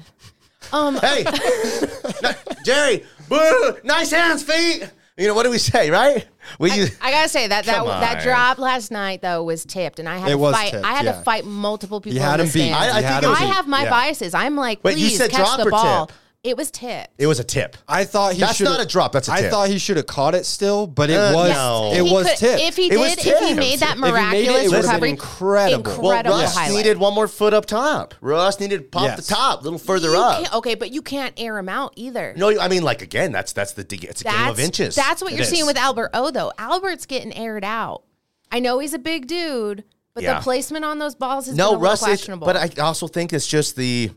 Um, 0.73 0.97
Hey, 1.03 1.25
Jerry, 2.65 3.05
boo, 3.29 3.79
nice 3.85 4.11
hands, 4.11 4.43
feet. 4.43 4.89
You 5.17 5.29
know, 5.29 5.35
what 5.35 5.45
do 5.45 5.51
we 5.51 5.59
say, 5.59 5.91
right? 5.91 6.27
We 6.59 6.73
use, 6.73 6.97
I 7.03 7.11
gotta 7.11 7.29
say 7.29 7.49
that 7.49 7.65
that 7.67 7.77
Come 7.77 7.87
that 7.89 8.19
on. 8.19 8.23
drop 8.23 8.59
last 8.59 8.91
night 8.91 9.23
though 9.23 9.43
was 9.43 9.65
tipped, 9.65 9.99
and 9.99 10.09
I 10.09 10.19
had 10.19 10.29
It 10.29 10.33
to 10.33 10.39
was 10.39 10.55
fight. 10.55 10.71
tipped, 10.71 10.85
I 10.85 10.93
had 10.95 11.05
yeah. 11.05 11.13
to 11.13 11.23
fight 11.23 11.45
multiple 11.45 12.01
people. 12.01 12.15
You 12.17 12.21
had 12.23 12.41
in 12.41 12.47
him 12.47 12.53
the 12.53 12.59
beat. 12.59 12.69
stands. 12.73 12.79
I- 12.79 12.83
I 12.83 12.87
You 12.87 12.93
think 12.95 13.05
had 13.07 13.23
it 13.23 13.27
him 13.27 13.31
was- 13.31 13.41
I 13.41 13.45
have 13.45 13.67
my 13.69 13.83
Yeah. 13.85 13.91
biases. 13.91 14.35
I'm 14.35 14.57
like, 14.57 14.81
Wait, 14.83 14.97
you 14.99 15.09
please 15.09 15.17
said 15.19 15.31
catch 15.31 15.41
drop 15.41 15.57
the 15.59 15.67
or 15.67 15.71
ball. 15.71 16.07
tip? 16.07 16.17
It 16.47 16.57
was 16.57 16.71
tipped. 16.71 17.11
it 17.19 17.27
was 17.27 17.41
a 17.41 17.45
tip. 17.45 17.77
I 17.89 18.05
thought 18.05 18.35
he 18.35 18.41
That's 18.41 18.57
should. 18.57 18.65
not 18.65 18.81
a 18.81 18.87
drop, 18.87 19.11
that's 19.13 19.29
a 19.29 19.33
I 19.33 19.41
tip. 19.43 19.51
thought 19.51 19.69
he 19.69 19.79
should 19.79 19.97
have 19.97 20.07
caught 20.07 20.35
it 20.37 20.47
still, 20.47 20.87
but 20.87 21.11
it 21.11 21.17
Uh, 21.19 21.35
was. 21.35 21.51
no. 21.51 21.91
It 21.93 22.05
He 22.07 22.13
was 22.15 22.29
could- 22.29 22.37
tipped. 22.39 22.63
If 22.63 22.77
he 22.77 22.93
It 22.93 22.99
was 22.99 23.17
did, 23.17 23.27
if 23.27 23.39
he 23.41 23.47
tipped. 23.49 23.57
made 23.59 23.81
that 23.81 23.91
If 23.91 23.95
he 23.97 24.01
made 24.01 24.09
it, 24.09 24.13
miraculous 24.13 24.63
it 24.65 24.69
would've 24.71 24.83
been 24.83 24.93
recovery, 24.93 25.11
incredible. 25.11 25.83
Well, 26.03 26.11
incredible 26.13 26.39
Russ 26.39 26.55
highlight. 26.57 26.77
needed 26.77 26.99
one 26.99 27.15
more 27.15 27.27
foot 27.29 27.53
up 27.53 27.67
top. 27.67 28.15
Russ 28.21 28.61
needed 28.61 28.79
to 28.79 28.85
pop 28.85 29.03
Yes. 29.03 29.27
the 29.27 29.35
top, 29.35 29.61
a 29.61 29.65
little 29.65 29.79
further 29.79 30.11
You 30.13 30.19
up. 30.19 30.41
can't- 30.43 30.55
okay, 30.55 30.75
but 30.77 30.91
you 30.93 31.03
can't 31.03 31.35
air 31.37 31.59
him 31.59 31.69
out 31.69 31.93
either. 31.97 32.33
No, 32.37 32.57
I 32.61 32.69
mean, 32.69 32.83
like 32.85 33.03
again, 33.03 33.33
that's 33.33 33.53
that's 33.53 33.73
the 33.73 33.83
it's 33.91 34.21
a 34.21 34.25
game 34.25 34.49
of 34.49 34.61
inches. 34.61 34.95
That's 34.95 35.21
what 35.23 35.33
It 35.33 35.37
you're 35.37 35.43
is. 35.43 35.49
seeing 35.49 35.67
with 35.67 35.77
Albert 35.77 36.11
O, 36.15 36.31
though. 36.31 36.53
Albert's 36.59 37.07
getting 37.07 37.33
aired 37.37 37.65
out. 37.65 38.03
I 38.53 38.61
know 38.61 38.79
he's 38.79 38.95
a 38.95 38.99
big 38.99 39.27
dude, 39.27 39.83
but 40.15 40.23
Yeah. 40.23 40.35
the 40.35 40.41
placement 40.43 40.85
on 40.85 41.01
those 41.01 41.15
balls 41.17 41.49
is 41.49 41.57
no 41.57 41.73
a 41.73 41.77
Russ. 41.79 41.95
It's, 42.01 42.07
questionable. 42.07 42.47
but 42.47 42.57
I 42.57 42.71
also 42.81 43.09
think 43.09 43.33
it's 43.33 43.47
just 43.47 43.75
the 43.77 44.13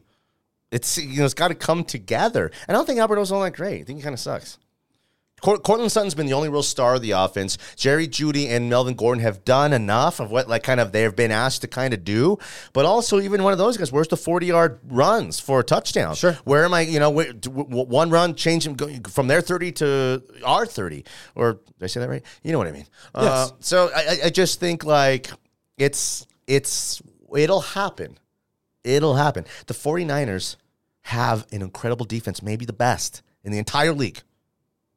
it's 0.72 0.98
you 0.98 1.20
know 1.20 1.26
it's 1.26 1.34
got 1.34 1.48
to 1.50 1.56
come 1.56 1.84
together. 1.84 2.46
And 2.68 2.76
I 2.76 2.80
don't 2.80 2.86
think 2.86 3.00
Albert 3.00 3.18
O's 3.20 3.32
all 3.32 3.42
that 3.44 3.52
great. 3.56 3.82
I 3.82 3.84
think 3.86 4.00
he 4.00 4.04
kind 4.04 4.14
of 4.14 4.20
sucks. 4.20 4.58
Cort- 5.42 5.64
Courtland 5.64 5.90
Sutton's 5.90 6.16
been 6.16 6.26
the 6.26 6.34
only 6.34 6.50
real 6.50 6.62
star 6.62 6.96
of 6.96 7.02
the 7.02 7.12
offense. 7.12 7.58
Jerry 7.78 8.10
Jeudy 8.10 8.50
and 8.50 8.70
Melvin 8.70 8.94
Gordon 8.96 9.24
have 9.24 9.46
done 9.46 9.72
enough 9.72 10.20
of 10.20 10.30
what 10.32 10.50
like 10.50 10.64
kind 10.64 10.82
of 10.82 10.92
they've 10.92 11.16
been 11.16 11.32
asked 11.32 11.62
to 11.62 11.68
kind 11.70 11.94
of 11.94 12.04
do. 12.04 12.38
But 12.74 12.84
also 12.84 13.22
even 13.22 13.42
one 13.42 13.54
of 13.54 13.58
those 13.58 13.78
guys, 13.78 13.90
where's 13.90 14.10
the 14.10 14.18
forty 14.18 14.48
yard 14.48 14.80
runs 14.90 15.40
for 15.40 15.62
a 15.62 15.64
touchdown? 15.64 16.16
Sure. 16.16 16.34
Where 16.44 16.66
am 16.66 16.74
I? 16.74 16.82
You 16.82 17.00
know, 17.00 17.10
where, 17.10 17.32
d- 17.32 17.50
w- 17.50 17.64
w- 17.70 17.86
one 17.88 18.10
run 18.10 18.36
change 18.36 18.68
him 18.68 18.76
from 19.04 19.28
their 19.28 19.40
thirty 19.40 19.72
to 19.74 20.22
our 20.44 20.66
thirty, 20.66 21.06
or 21.36 21.54
did 21.54 21.84
I 21.84 21.88
say 21.88 22.02
that 22.02 22.10
right? 22.10 22.24
You 22.44 22.52
know 22.52 22.58
what 22.58 22.68
I 22.68 22.72
mean? 22.74 22.88
Uh, 23.16 23.48
Yes. 23.50 23.54
so 23.66 23.90
I, 23.96 24.00
I- 24.00 24.20
I 24.26 24.30
just 24.32 24.60
think 24.60 24.84
like 24.84 25.32
it's 25.78 26.28
it's 26.48 27.02
it'll 27.34 27.62
happen. 27.62 28.18
It'll 28.84 29.16
happen. 29.16 29.46
The 29.68 29.74
49ers 29.74 30.56
have 31.04 31.46
an 31.52 31.62
incredible 31.62 32.06
defense, 32.06 32.42
maybe 32.42 32.66
the 32.66 32.74
best 32.74 33.22
in 33.44 33.52
the 33.52 33.58
entire 33.58 33.94
league. 33.94 34.22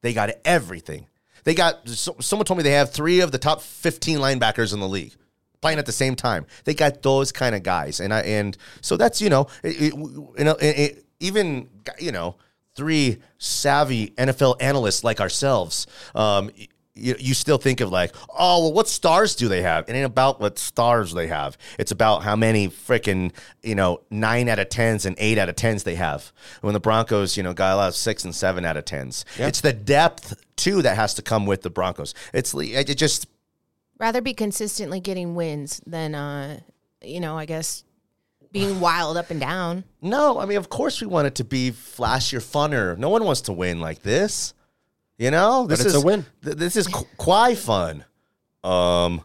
They 0.02 0.12
got 0.12 0.30
everything. 0.44 1.06
They 1.44 1.54
got 1.54 1.88
so, 1.88 2.16
someone 2.20 2.44
told 2.46 2.58
me 2.58 2.62
they 2.64 2.72
have 2.72 2.92
3 2.92 3.20
of 3.20 3.32
the 3.32 3.38
top 3.38 3.60
15 3.62 4.18
linebackers 4.18 4.72
in 4.72 4.80
the 4.80 4.88
league 4.88 5.14
playing 5.60 5.78
at 5.78 5.86
the 5.86 5.92
same 5.92 6.16
time. 6.16 6.44
They 6.64 6.74
got 6.74 7.02
those 7.02 7.30
kind 7.32 7.54
of 7.54 7.62
guys. 7.62 8.00
And 8.00 8.12
I 8.12 8.20
and 8.22 8.56
so 8.80 8.96
that's, 8.96 9.20
you 9.20 9.30
know, 9.30 9.46
it, 9.62 9.80
it- 9.80 9.94
you 9.94 10.44
know, 10.44 10.56
it, 10.60 11.04
even 11.20 11.68
you 11.98 12.12
know, 12.12 12.36
three 12.74 13.18
savvy 13.38 14.08
NFL 14.18 14.56
analysts 14.60 15.04
like 15.04 15.20
ourselves 15.20 15.86
um 16.14 16.50
you, 16.94 17.14
you 17.18 17.34
still 17.34 17.58
think 17.58 17.80
of 17.80 17.90
like, 17.90 18.14
oh, 18.28 18.64
well, 18.64 18.72
what 18.72 18.88
stars 18.88 19.34
do 19.34 19.48
they 19.48 19.62
have? 19.62 19.88
It 19.88 19.92
ain't 19.94 20.04
about 20.04 20.40
what 20.40 20.58
stars 20.58 21.12
they 21.12 21.26
have. 21.26 21.56
It's 21.78 21.90
about 21.90 22.22
how 22.22 22.36
many 22.36 22.68
freaking, 22.68 23.32
you 23.62 23.74
know, 23.74 24.02
nine 24.10 24.48
out 24.48 24.58
of 24.58 24.68
tens 24.68 25.06
and 25.06 25.16
eight 25.18 25.38
out 25.38 25.48
of 25.48 25.56
tens 25.56 25.84
they 25.84 25.94
have. 25.94 26.32
When 26.60 26.74
the 26.74 26.80
Broncos, 26.80 27.36
you 27.36 27.42
know, 27.42 27.54
got 27.54 27.72
a 27.72 27.76
lot 27.76 27.88
of 27.88 27.96
six 27.96 28.24
and 28.24 28.34
seven 28.34 28.64
out 28.64 28.76
of 28.76 28.84
tens. 28.84 29.24
It's 29.36 29.62
the 29.62 29.72
depth 29.72 30.34
too 30.56 30.82
that 30.82 30.96
has 30.96 31.14
to 31.14 31.22
come 31.22 31.46
with 31.46 31.62
the 31.62 31.70
Broncos. 31.70 32.14
It's 32.34 32.52
it 32.54 32.90
it 32.90 32.98
just 32.98 33.26
rather 33.98 34.20
be 34.20 34.34
consistently 34.34 35.00
getting 35.00 35.34
wins 35.34 35.80
than, 35.86 36.14
uh, 36.14 36.60
you 37.02 37.20
know, 37.20 37.38
I 37.38 37.46
guess 37.46 37.84
being 38.50 38.80
wild 38.80 39.16
up 39.16 39.30
and 39.30 39.40
down. 39.40 39.84
no. 40.02 40.38
I 40.38 40.44
mean, 40.44 40.58
of 40.58 40.68
course 40.68 41.00
we 41.00 41.06
want 41.06 41.26
it 41.26 41.36
to 41.36 41.44
be 41.44 41.70
flashier, 41.70 42.42
funner. 42.42 42.98
No 42.98 43.08
one 43.08 43.24
wants 43.24 43.40
to 43.42 43.52
win 43.54 43.80
like 43.80 44.02
this. 44.02 44.52
You 45.18 45.30
know, 45.30 45.66
this 45.66 45.80
it's 45.80 45.90
is 45.90 45.94
a 45.94 46.00
win. 46.04 46.24
th- 46.44 46.56
this 46.56 46.76
is 46.76 46.86
qu- 46.88 47.06
quite 47.16 47.58
fun. 47.58 48.04
Um, 48.64 49.22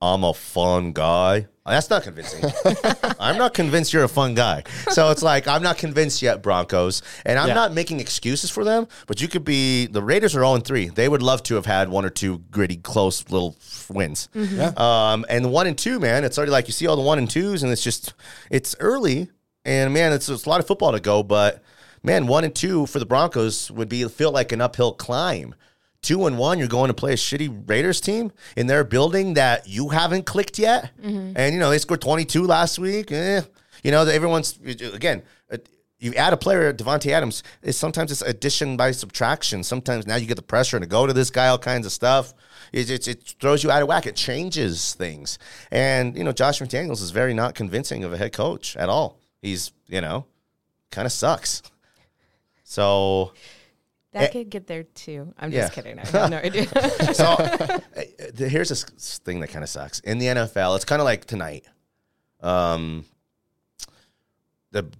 I'm 0.00 0.24
a 0.24 0.34
fun 0.34 0.92
guy. 0.92 1.46
That's 1.66 1.88
not 1.88 2.02
convincing. 2.02 2.44
I'm 3.18 3.38
not 3.38 3.54
convinced 3.54 3.94
you're 3.94 4.04
a 4.04 4.08
fun 4.08 4.34
guy. 4.34 4.64
So 4.90 5.10
it's 5.10 5.22
like 5.22 5.48
I'm 5.48 5.62
not 5.62 5.78
convinced 5.78 6.20
yet, 6.20 6.42
Broncos, 6.42 7.00
and 7.24 7.38
I'm 7.38 7.48
Yeah. 7.48 7.54
not 7.54 7.72
making 7.72 8.00
excuses 8.00 8.50
for 8.50 8.64
them. 8.64 8.86
But 9.06 9.22
you 9.22 9.28
could 9.28 9.44
be. 9.44 9.86
The 9.86 10.02
Raiders 10.02 10.34
are 10.36 10.44
all 10.44 10.54
in 10.56 10.60
3. 10.60 10.88
They 10.90 11.08
would 11.08 11.22
love 11.22 11.42
to 11.44 11.54
have 11.54 11.64
had 11.64 11.88
one 11.88 12.04
or 12.04 12.10
two 12.10 12.40
gritty, 12.50 12.76
close 12.76 13.24
little 13.30 13.56
wins. 13.88 14.28
Yeah. 14.34 14.72
Um, 14.76 15.24
and 15.30 15.42
the 15.42 15.48
one 15.48 15.66
and 15.66 15.76
two, 15.76 15.98
man, 15.98 16.22
it's 16.24 16.36
already 16.36 16.52
like 16.52 16.66
you 16.68 16.72
see 16.72 16.86
all 16.86 16.96
the 16.96 17.02
one 17.02 17.16
and 17.18 17.30
twos, 17.30 17.62
and 17.62 17.72
it's 17.72 17.82
just 17.82 18.12
it's 18.50 18.76
early, 18.78 19.30
and 19.64 19.94
man, 19.94 20.12
it's, 20.12 20.28
it's 20.28 20.44
a 20.44 20.48
lot 20.50 20.60
of 20.60 20.66
football 20.66 20.92
to 20.92 21.00
go. 21.00 21.22
But 21.22 21.62
man, 22.04 22.28
one 22.28 22.44
and 22.44 22.54
two 22.54 22.86
for 22.86 23.00
the 23.00 23.06
Broncos 23.06 23.68
would 23.72 23.88
be 23.88 24.06
feel 24.08 24.30
like 24.30 24.52
an 24.52 24.60
uphill 24.60 24.92
climb. 24.92 25.56
Two 26.02 26.26
and 26.26 26.38
one, 26.38 26.58
you're 26.58 26.68
going 26.68 26.88
to 26.88 26.94
play 26.94 27.14
a 27.14 27.16
shitty 27.16 27.68
Raiders 27.68 28.00
team 28.00 28.30
in 28.56 28.66
their 28.68 28.84
building 28.84 29.34
that 29.34 29.66
you 29.66 29.88
haven't 29.88 30.26
clicked 30.26 30.58
yet, 30.58 30.90
and 31.02 31.52
you 31.54 31.58
know 31.58 31.70
they 31.70 31.78
scored 31.78 32.02
22 32.02 32.44
last 32.46 32.78
week. 32.78 33.10
Eh. 33.10 33.40
You 33.82 33.90
know 33.90 34.02
everyone's 34.06 34.58
again. 34.62 35.22
uh, 35.50 35.56
You 35.98 36.12
add 36.14 36.34
a 36.34 36.36
player, 36.36 36.72
Davante 36.74 37.10
Adams. 37.10 37.42
It's 37.62 37.78
sometimes 37.78 38.12
it's 38.12 38.20
addition 38.20 38.76
by 38.76 38.90
subtraction. 38.92 39.64
Sometimes 39.64 40.06
now 40.06 40.16
you 40.16 40.26
get 40.26 40.36
the 40.36 40.42
pressure 40.42 40.78
to 40.78 40.84
go 40.86 41.06
to 41.06 41.14
this 41.14 41.30
guy, 41.30 41.48
all 41.48 41.58
kinds 41.58 41.86
of 41.86 41.92
stuff. 41.92 42.34
It, 42.72 42.90
it, 42.90 43.08
it 43.08 43.34
throws 43.40 43.62
you 43.64 43.70
out 43.70 43.80
of 43.82 43.88
whack. 43.88 44.04
It 44.06 44.16
changes 44.16 44.92
things. 44.94 45.38
And, 45.70 46.16
you 46.18 46.24
know, 46.24 46.32
Josh 46.32 46.60
McDaniels 46.60 47.00
is 47.00 47.12
very 47.12 47.32
not 47.32 47.54
convincing 47.54 48.04
of 48.04 48.12
a 48.12 48.18
head 48.18 48.32
coach 48.32 48.76
at 48.76 48.88
all. 48.90 49.20
He's, 49.40 49.72
you 49.86 50.00
know, 50.02 50.26
kind 50.90 51.06
of 51.06 51.12
sucks. 51.12 51.62
So, 52.74 53.32
That 54.12 54.30
Eh, 54.30 54.32
could 54.32 54.50
get 54.50 54.66
there 54.66 54.82
too. 54.82 55.32
I'm 55.38 55.52
yeah. 55.52 55.62
just 55.62 55.74
kidding. 55.74 55.96
I 55.98 56.06
have 56.06 56.30
no 56.30 56.36
idea. 56.48 56.66
so 57.14 57.24
uh, 57.24 57.78
here's 58.36 58.68
this 58.68 58.84
thing 59.24 59.38
that 59.40 59.48
kind 59.48 59.62
of 59.62 59.68
sucks. 59.68 60.00
In 60.00 60.18
the 60.18 60.26
NFL, 60.26 60.74
it's 60.74 60.84
kind 60.84 61.00
of 61.00 61.04
like 61.04 61.24
tonight. 61.24 61.64
Um, 62.40 63.04
the 64.72 64.90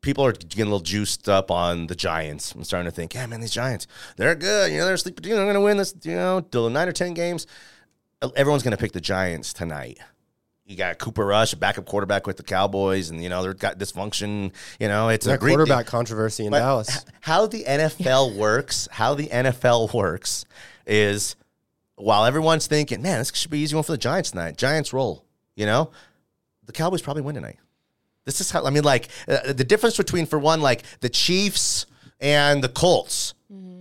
people 0.00 0.24
are 0.24 0.32
getting 0.32 0.62
a 0.62 0.64
little 0.64 0.80
juiced 0.80 1.28
up 1.28 1.50
on 1.52 1.86
the 1.86 1.94
Giants. 1.94 2.52
I'm 2.56 2.64
starting 2.64 2.90
to 2.90 2.94
think, 2.94 3.14
yeah, 3.14 3.26
man, 3.26 3.40
these 3.40 3.52
Giants, 3.52 3.86
they're 4.16 4.34
good. 4.34 4.72
You 4.72 4.78
know, 4.78 4.86
they're 4.86 4.96
sleeping. 4.96 5.24
You 5.24 5.30
know, 5.30 5.36
they're 5.36 5.44
going 5.46 5.54
to 5.54 5.60
win 5.60 5.76
this. 5.76 5.94
You 6.02 6.16
know, 6.16 6.40
till 6.40 6.68
nine 6.70 6.88
or 6.88 6.92
ten 6.92 7.14
games. 7.14 7.46
Everyone's 8.36 8.62
going 8.64 8.76
to 8.76 8.80
pick 8.80 8.92
the 8.92 9.00
Giants 9.00 9.52
tonight. 9.52 9.98
You 10.64 10.76
got 10.76 10.98
Cooper 10.98 11.26
Rush, 11.26 11.52
a 11.52 11.56
backup 11.56 11.86
quarterback 11.86 12.26
with 12.26 12.36
the 12.36 12.44
Cowboys, 12.44 13.10
and 13.10 13.22
you 13.22 13.28
know 13.28 13.42
they've 13.42 13.58
got 13.58 13.78
dysfunction. 13.78 14.52
You 14.78 14.88
know, 14.88 15.08
it's 15.08 15.26
a 15.26 15.30
That 15.30 15.40
quarterback 15.40 15.86
controversy 15.86 16.46
in 16.46 16.50
but 16.50 16.60
Dallas. 16.60 17.04
How 17.20 17.46
the 17.46 17.64
NFL 17.64 18.36
works, 18.38 18.88
how 18.92 19.14
the 19.14 19.26
NFL 19.26 19.92
works 19.92 20.44
is 20.86 21.36
while 21.96 22.24
everyone's 22.24 22.66
thinking, 22.66 23.02
man, 23.02 23.18
this 23.18 23.32
should 23.34 23.50
be 23.50 23.58
easy 23.58 23.74
one 23.74 23.84
for 23.84 23.92
the 23.92 23.98
Giants 23.98 24.30
tonight. 24.30 24.56
Giants 24.56 24.92
roll, 24.92 25.24
you 25.54 25.66
know? 25.66 25.90
The 26.64 26.72
Cowboys 26.72 27.02
probably 27.02 27.22
win 27.22 27.34
tonight. 27.34 27.58
This 28.24 28.40
is 28.40 28.50
how 28.50 28.64
I 28.64 28.70
mean 28.70 28.84
like 28.84 29.08
uh, 29.26 29.52
the 29.52 29.64
difference 29.64 29.96
between 29.96 30.26
for 30.26 30.38
one 30.38 30.60
like 30.60 30.84
the 31.00 31.08
Chiefs 31.08 31.86
and 32.20 32.62
the 32.62 32.68
Colts. 32.68 33.34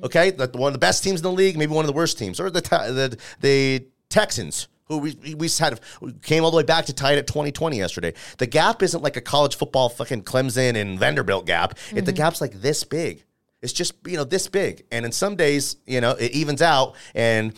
Okay? 0.04 0.32
The, 0.32 0.50
one 0.56 0.70
of 0.70 0.74
the 0.74 0.80
best 0.80 1.04
teams 1.04 1.20
in 1.20 1.24
the 1.24 1.32
league, 1.32 1.58
maybe 1.58 1.74
one 1.74 1.86
of 1.86 1.88
the 1.88 1.94
worst 1.94 2.18
teams 2.18 2.40
or 2.40 2.50
the 2.50 2.62
the 2.62 3.18
the 3.40 3.86
Texans 4.10 4.68
who 4.92 4.98
we, 4.98 5.36
we 5.36 5.48
just 5.48 5.60
had 5.60 5.80
came 6.22 6.44
all 6.44 6.52
the 6.52 6.58
way 6.58 6.64
back 6.64 6.86
to 6.86 6.94
tie 6.94 7.14
it 7.14 7.18
at 7.18 7.28
2020 7.28 7.78
yesterday. 7.78 8.14
The 8.38 8.46
gap 8.46 8.84
isn't 8.84 9.02
like 9.02 9.16
a 9.16 9.22
college 9.22 9.56
football 9.56 9.90
fucking 9.90 10.24
Clemson 10.24 10.76
and 10.76 11.00
Vanderbilt 11.00 11.46
gap. 11.46 11.78
It, 11.96 12.06
the 12.06 12.12
gap's 12.12 12.42
like 12.42 12.62
this 12.62 12.84
big. 12.84 13.24
It's 13.62 13.74
just, 13.74 13.94
you 14.06 14.18
know, 14.18 14.24
this 14.24 14.48
big. 14.48 14.86
And 14.92 15.06
in 15.06 15.12
some 15.12 15.36
days, 15.36 15.78
you 15.86 16.02
know, 16.02 16.12
it 16.12 16.32
evens 16.32 16.62
out. 16.62 16.96
And 17.16 17.54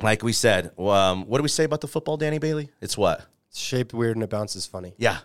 like 0.00 0.22
we 0.22 0.32
said, 0.32 0.72
um, 0.78 1.26
what 1.26 1.38
do 1.38 1.42
we 1.42 1.48
say 1.48 1.64
about 1.64 1.80
the 1.80 1.88
football, 1.88 2.16
Danny 2.16 2.38
Bailey? 2.38 2.70
It's 2.80 2.96
what? 2.96 3.26
It's 3.50 3.58
shaped 3.58 3.92
weird 3.92 4.16
and 4.16 4.22
it 4.22 4.30
bounces 4.30 4.66
funny. 4.66 4.94
Yeah. 4.96 5.18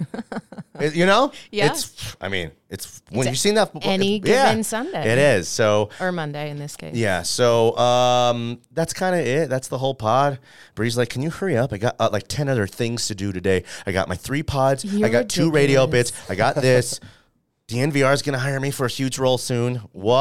It- 0.80 0.94
you 0.94 1.04
know, 1.04 1.32
Yeah. 1.50 1.66
It's. 1.66 2.16
I 2.20 2.28
mean, 2.28 2.52
it's 2.70 3.02
when 3.10 3.26
you've 3.26 3.38
seen 3.38 3.54
that 3.54 3.70
any 3.82 4.18
yeah, 4.18 4.48
given 4.48 4.64
Sunday. 4.64 5.12
It 5.12 5.18
is 5.18 5.48
so. 5.48 5.90
or 6.00 6.10
Monday 6.10 6.48
in 6.50 6.58
this 6.58 6.76
case. 6.76 6.94
Yeah, 6.94 7.22
so 7.22 7.76
um, 7.76 8.60
that's 8.72 8.92
kind 8.94 9.14
of 9.14 9.26
it. 9.26 9.50
That's 9.50 9.68
the 9.68 9.76
whole 9.78 9.94
pod. 9.94 10.38
Bree's 10.74 10.96
like, 10.96 11.10
can 11.10 11.20
you 11.22 11.30
hurry 11.30 11.56
up? 11.56 11.72
I 11.72 11.78
got 11.78 11.96
uh, 11.98 12.08
like 12.12 12.28
ten 12.28 12.48
other 12.48 12.66
things 12.66 13.08
to 13.08 13.14
do 13.14 13.30
today. 13.32 13.64
I 13.86 13.92
got 13.92 14.08
my 14.08 14.14
three 14.14 14.42
pods. 14.42 14.84
I 14.84 14.88
You're 14.88 15.08
got 15.10 15.28
two 15.28 15.50
radio 15.50 15.86
bits. 15.86 16.12
I 16.30 16.34
got 16.34 16.54
this. 16.56 16.98
DNVR 17.70 18.12
is 18.12 18.22
gonna 18.22 18.38
hire 18.38 18.58
me 18.58 18.72
for 18.72 18.86
a 18.86 18.88
huge 18.88 19.18
role 19.18 19.38
soon. 19.38 19.76
What? 19.92 20.16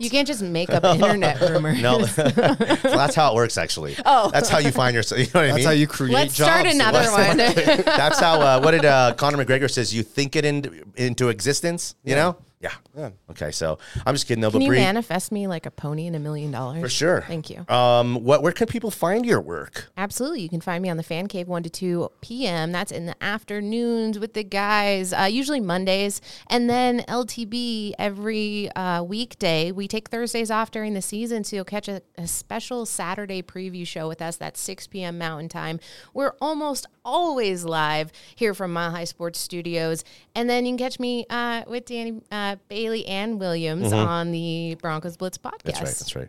You 0.00 0.08
can't 0.10 0.26
just 0.26 0.42
make 0.42 0.70
up 0.70 0.82
internet 0.84 1.40
rumors. 1.50 1.78
No, 1.84 2.04
so 2.06 2.22
that's 2.22 3.14
how 3.14 3.32
it 3.32 3.34
works. 3.34 3.58
Actually, 3.58 3.94
Oh. 4.06 4.30
that's 4.30 4.48
how 4.48 4.58
you 4.58 4.70
find 4.70 4.94
yourself. 4.94 5.20
You 5.20 5.26
know 5.26 5.30
what 5.34 5.42
I 5.42 5.46
mean? 5.48 5.54
That's 5.56 5.66
how 5.66 5.72
you 5.72 5.86
create 5.86 6.14
Let's 6.14 6.34
jobs. 6.34 6.50
start 6.50 6.66
another 6.66 7.10
one. 7.12 7.36
that's 7.84 8.18
how. 8.18 8.40
Uh, 8.40 8.60
what 8.60 8.70
did 8.70 8.86
uh, 8.86 9.12
Conor 9.14 9.44
McGregor 9.44 9.70
says? 9.70 9.94
You 9.94 10.02
think 10.02 10.34
it 10.36 10.46
into 10.46 10.82
into 10.96 11.28
existence. 11.28 11.94
You 12.04 12.14
know? 12.14 12.36
Yeah. 12.64 12.72
Yeah. 12.96 13.10
Okay, 13.30 13.50
so 13.50 13.78
I'm 14.06 14.14
just 14.14 14.26
kidding. 14.26 14.40
though. 14.40 14.50
Can 14.50 14.60
but 14.60 14.64
you 14.64 14.70
Bree, 14.70 14.78
manifest 14.78 15.30
me 15.30 15.46
like 15.46 15.66
a 15.66 15.70
pony 15.70 16.06
and 16.06 16.16
a 16.16 16.18
million 16.18 16.50
dollars? 16.50 16.80
for 16.80 16.88
sure. 16.88 17.22
Thank 17.28 17.50
you. 17.50 17.66
Um, 17.68 18.24
what? 18.24 18.42
Where 18.42 18.52
can 18.52 18.66
people 18.66 18.90
find 18.90 19.26
your 19.26 19.42
work? 19.42 19.90
Absolutely. 19.98 20.40
You 20.40 20.48
can 20.48 20.62
find 20.62 20.82
me 20.82 20.88
on 20.88 20.96
the 20.96 21.02
Fan 21.02 21.26
Cave 21.26 21.46
1 21.46 21.62
to 21.64 21.68
2 21.68 22.08
p.m. 22.22 22.72
That's 22.72 22.90
in 22.90 23.04
the 23.04 23.22
afternoons 23.22 24.18
with 24.18 24.32
the 24.32 24.44
guys, 24.44 25.12
uh, 25.12 25.28
usually 25.30 25.60
Mondays. 25.60 26.22
And 26.46 26.70
then 26.70 27.00
LTB 27.00 27.92
every 27.98 28.70
uh, 28.74 29.02
weekday. 29.02 29.70
We 29.70 29.86
take 29.86 30.08
Thursdays 30.08 30.50
off 30.50 30.70
during 30.70 30.94
the 30.94 31.02
season, 31.02 31.44
so 31.44 31.56
you'll 31.56 31.66
catch 31.66 31.88
a, 31.88 32.00
a 32.16 32.26
special 32.26 32.86
Saturday 32.86 33.42
preview 33.42 33.86
show 33.86 34.08
with 34.08 34.22
us. 34.22 34.36
That's 34.36 34.58
6 34.60 34.86
p.m. 34.86 35.18
Mountain 35.18 35.50
Time. 35.50 35.80
We're 36.14 36.32
almost 36.40 36.86
always 37.04 37.64
live 37.64 38.10
here 38.34 38.54
from 38.54 38.72
Mile 38.72 38.92
High 38.92 39.04
Sports 39.04 39.38
Studios. 39.38 40.02
And 40.34 40.48
then 40.48 40.64
you 40.64 40.70
can 40.70 40.78
catch 40.78 40.98
me 40.98 41.26
uh, 41.28 41.64
with 41.66 41.84
Danny 41.84 42.22
uh, 42.30 42.53
Bailey 42.68 43.06
and 43.06 43.38
Williams 43.38 43.92
on 43.92 44.32
the 44.32 44.76
Broncos 44.80 45.16
Blitz 45.16 45.38
podcast. 45.38 45.52
Mm-hmm. 45.52 45.66
That's 45.66 45.80
right. 45.80 45.86
That's 45.86 46.16
right. 46.16 46.28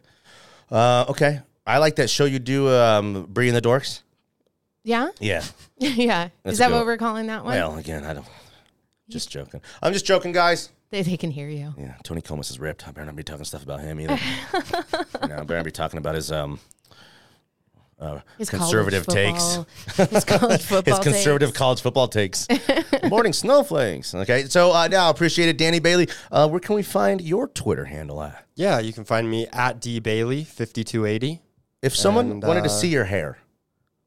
Uh, 0.72 1.06
okay. 1.10 1.42
I 1.68 1.80
like 1.80 1.96
that 1.96 2.10
show 2.10 2.26
you 2.26 2.40
do, 2.40 2.70
um, 2.70 3.26
Bree 3.30 3.48
and 3.48 3.58
the 3.58 3.62
Dorks. 3.62 4.02
Yeah? 4.84 5.10
Yeah. 5.20 5.44
yeah. 5.78 6.30
That's 6.44 6.54
Is 6.54 6.58
that 6.60 6.72
what 6.72 6.86
we're 6.86 6.98
calling 6.98 7.28
that 7.28 7.44
one? 7.44 7.56
Well, 7.56 7.78
again, 7.78 8.04
I 8.04 8.14
don't. 8.14 8.28
Just 9.10 9.30
joking. 9.30 9.62
I'm 9.82 9.94
just 9.94 10.06
joking, 10.06 10.32
guys. 10.32 10.70
They, 10.92 11.02
they 11.02 11.18
can 11.18 11.32
hear 11.32 11.50
you. 11.50 11.74
Yeah, 11.78 11.96
Tony 12.04 12.22
Comas 12.22 12.50
is 12.50 12.60
ripped. 12.60 12.88
I 12.88 12.92
better 12.92 13.06
not 13.06 13.16
be 13.16 13.24
talking 13.24 13.46
stuff 13.46 13.64
about 13.64 13.82
him 13.82 14.00
either. 14.00 14.14
you 14.54 15.28
know, 15.28 15.38
I 15.38 15.44
better 15.44 15.56
not 15.56 15.66
be 15.66 15.72
talking 15.72 15.98
about 15.98 16.16
his 16.16 16.32
um 16.32 16.60
uh, 18.00 18.20
His 18.38 18.50
conservative 18.50 19.06
college 19.06 19.34
takes. 19.34 19.56
football- 19.96 20.08
His 20.08 20.26
college. 20.26 20.62
His 20.86 21.00
conservative 21.00 21.50
takes. 21.50 21.58
college 21.58 21.82
football 21.82 22.08
takes. 22.08 22.48
Morning 23.10 23.34
snowflakes. 23.34 24.14
Okay, 24.14 24.46
so 24.46 24.74
uh, 24.74 24.88
now 24.88 25.10
appreciate 25.10 25.50
it, 25.50 25.58
Danny 25.58 25.80
Bailey. 25.80 26.10
Uh, 26.32 26.48
where 26.50 26.60
can 26.60 26.76
we 26.76 26.84
find 26.84 27.22
your 27.22 27.48
Twitter 27.48 27.86
handle 27.86 28.22
at? 28.22 28.46
Yeah, 28.56 28.80
you 28.80 28.94
can 28.94 29.06
find 29.06 29.30
me 29.30 29.48
at 29.54 29.80
D 29.82 30.00
Bailey 30.00 30.44
fifty 30.44 30.84
two 30.84 31.06
eighty. 31.06 31.42
If 31.82 31.96
someone 31.96 32.32
And, 32.32 32.44
wanted 32.44 32.62
to 32.64 32.70
uh, 32.70 32.72
see 32.72 32.88
your 32.88 33.04
hair, 33.06 33.38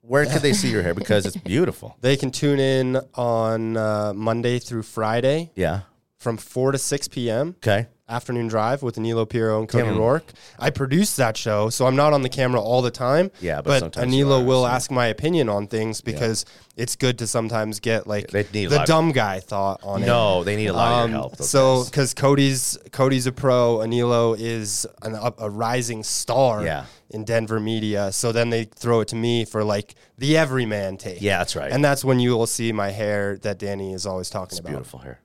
where 0.01 0.27
could 0.27 0.43
they 0.43 0.53
see 0.53 0.71
your 0.71 0.83
hair? 0.83 0.95
Because 0.95 1.27
it's 1.27 1.37
beautiful. 1.55 1.97
They 2.01 2.17
can 2.17 2.31
tune 2.31 2.59
in 2.59 2.97
on 3.15 3.77
uh, 3.77 4.13
Monday 4.15 4.59
through 4.59 4.83
Friday 4.83 5.53
Yeah. 5.55 5.81
from 6.19 6.37
four 6.39 6.73
to 6.73 6.79
six 6.79 7.07
p.m. 7.09 7.55
Okay. 7.59 7.87
Afternoon 8.09 8.49
Drive 8.49 8.83
with 8.83 8.97
Anilo 8.97 9.29
Piro 9.29 9.59
and 9.61 9.69
Cody. 9.69 9.91
Rourke. 9.91 10.33
I 10.59 10.71
produce 10.71 11.17
that 11.17 11.37
show, 11.37 11.69
so 11.69 11.87
I'm 11.87 11.97
not 11.97 12.13
on 12.13 12.23
the 12.23 12.29
camera 12.29 12.61
all 12.61 12.81
the 12.81 12.91
time. 12.91 13.31
Yeah, 13.41 13.61
but 13.61 13.81
but, 13.81 13.93
Anilo 13.95 14.41
are, 14.41 14.45
will 14.45 14.63
so- 14.63 14.69
ask 14.69 14.91
my 14.91 15.07
opinion 15.07 15.49
on 15.49 15.67
things 15.67 16.01
because 16.01 16.45
it's 16.77 16.97
good 16.97 17.19
to 17.19 17.27
sometimes 17.27 17.81
get 17.81 18.07
like 18.07 18.33
a 18.35 18.43
the 18.45 18.83
dumb 18.87 19.13
guy 19.13 19.41
thought 19.41 19.81
on 19.83 20.03
it. 20.03 20.07
No, 20.07 20.43
they 20.45 20.57
need 20.57 20.69
a 20.69 20.73
lot 20.73 20.93
of 21.01 21.05
Um, 21.05 21.11
your 21.11 21.21
help. 21.21 21.37
so 21.43 21.85
because 21.85 22.15
Cody's 22.15 22.79
Cody's 22.93 23.27
a 23.27 23.33
pro, 23.33 23.79
Anilo 23.79 24.37
is 24.39 24.87
an, 25.03 25.15
a, 25.15 25.33
a 25.39 25.51
rising 25.51 26.03
star 26.03 26.65
Yeah. 26.65 26.87
in 27.11 27.25
Denver 27.25 27.61
media. 27.61 28.11
So 28.13 28.33
then 28.33 28.49
they 28.51 28.65
throw 28.65 29.01
it 29.01 29.09
to 29.09 29.17
me 29.17 29.45
for 29.45 29.65
like 29.65 29.95
the 30.17 30.37
everyman 30.37 30.97
take. 30.97 31.21
yeah, 31.21 31.39
that's 31.39 31.55
right. 31.57 31.71
and 31.71 31.85
that's 31.85 32.05
when 32.05 32.21
you 32.21 32.37
will 32.37 32.47
see 32.47 32.73
my 32.73 32.91
hair 32.91 33.37
that 33.43 33.59
Danny 33.59 33.93
is 33.93 34.07
always 34.07 34.31
talking 34.31 34.53
it's 34.53 34.61
about. 34.61 34.71
beautiful 34.71 35.01
hair. 35.01 35.21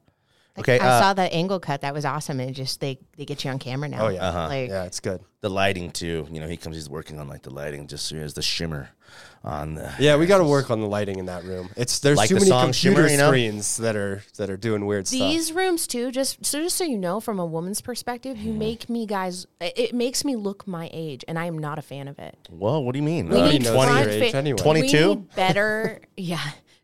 Okay. 0.60 0.78
I 0.78 0.88
uh, 0.88 1.02
saw 1.02 1.13
that 1.16 1.34
angle 1.34 1.60
cut. 1.60 1.82
That 1.82 1.94
was 1.96 2.06
awesome. 2.06 2.39
And 2.39 2.50
it 2.52 2.54
just 2.54 2.80
they 2.80 3.00
they 3.18 3.26
get 3.26 3.44
you 3.44 3.50
on 3.52 3.58
camera 3.60 3.89
now. 3.89 4.06
Oh 4.06 4.10
yeah, 4.10 4.28
Uh-huh. 4.30 4.48
Like 4.50 4.70
yeah, 4.70 4.84
it's 4.84 5.00
good. 5.00 5.20
the 5.42 5.50
lighting 5.50 5.89
too. 5.92 6.28
You 6.32 6.39
know, 6.39 6.48
he 6.48 6.58
comes. 6.58 6.76
He's 6.76 6.89
working 6.89 7.20
on 7.20 7.28
like 7.28 7.42
the 7.42 7.50
lighting, 7.50 7.88
just 7.88 8.06
so 8.06 8.16
he 8.16 8.22
has 8.22 8.36
the 8.36 8.44
shimmer 8.44 8.89
on 9.44 9.74
the. 9.74 9.92
Yeah, 9.98 10.16
we 10.18 10.28
got 10.28 10.38
to 10.38 10.44
work 10.56 10.70
on 10.70 10.80
the 10.80 10.86
lighting 10.88 11.18
in 11.18 11.26
that 11.26 11.44
room. 11.44 11.70
It's 11.76 11.98
there's 12.00 12.18
Like 12.20 12.30
too 12.30 12.36
the 12.36 12.42
many 12.42 12.52
computer 12.52 12.74
Shimmer, 12.74 13.08
you 13.08 13.18
know? 13.18 13.30
screens 13.30 13.78
that 13.78 13.96
are 13.96 14.22
that 14.38 14.52
are 14.52 14.58
doing 14.58 14.86
weird 14.86 15.08
stuff. 15.08 15.20
these 15.20 15.52
rooms 15.52 15.88
too. 15.88 16.12
Just 16.12 16.46
so 16.46 16.62
just 16.62 16.78
so 16.78 16.84
you 16.84 17.00
know, 17.00 17.20
from 17.20 17.39
a 17.39 17.46
woman's 17.48 17.82
perspective, 17.82 18.38
you 18.38 18.54
make 18.54 18.88
me 18.89 19.08
guys. 19.08 19.48
It 19.60 19.74
it 19.76 19.94
makes 19.96 20.24
me 20.24 20.36
look 20.36 20.68
my 20.68 20.88
age, 20.94 21.26
and 21.28 21.39
I 21.39 21.46
am 21.46 21.58
not 21.58 21.80
a 21.80 21.82
fan 21.82 22.08
of 22.08 22.20
it. 22.20 22.38
Well, 22.52 22.84
what 22.84 22.92
do 22.94 23.00
you 23.00 23.04
mean? 23.04 23.28
We 23.30 23.38
Uh, 23.42 23.50
need 23.52 23.63
knows 23.63 23.74
front 23.86 24.06
your 24.06 24.10
age 24.22 24.32
fa- 24.32 24.38
anyway. 24.38 24.58
we 24.58 24.63
22? 24.63 25.16
better. 25.36 26.00
yeah. 26.16 26.42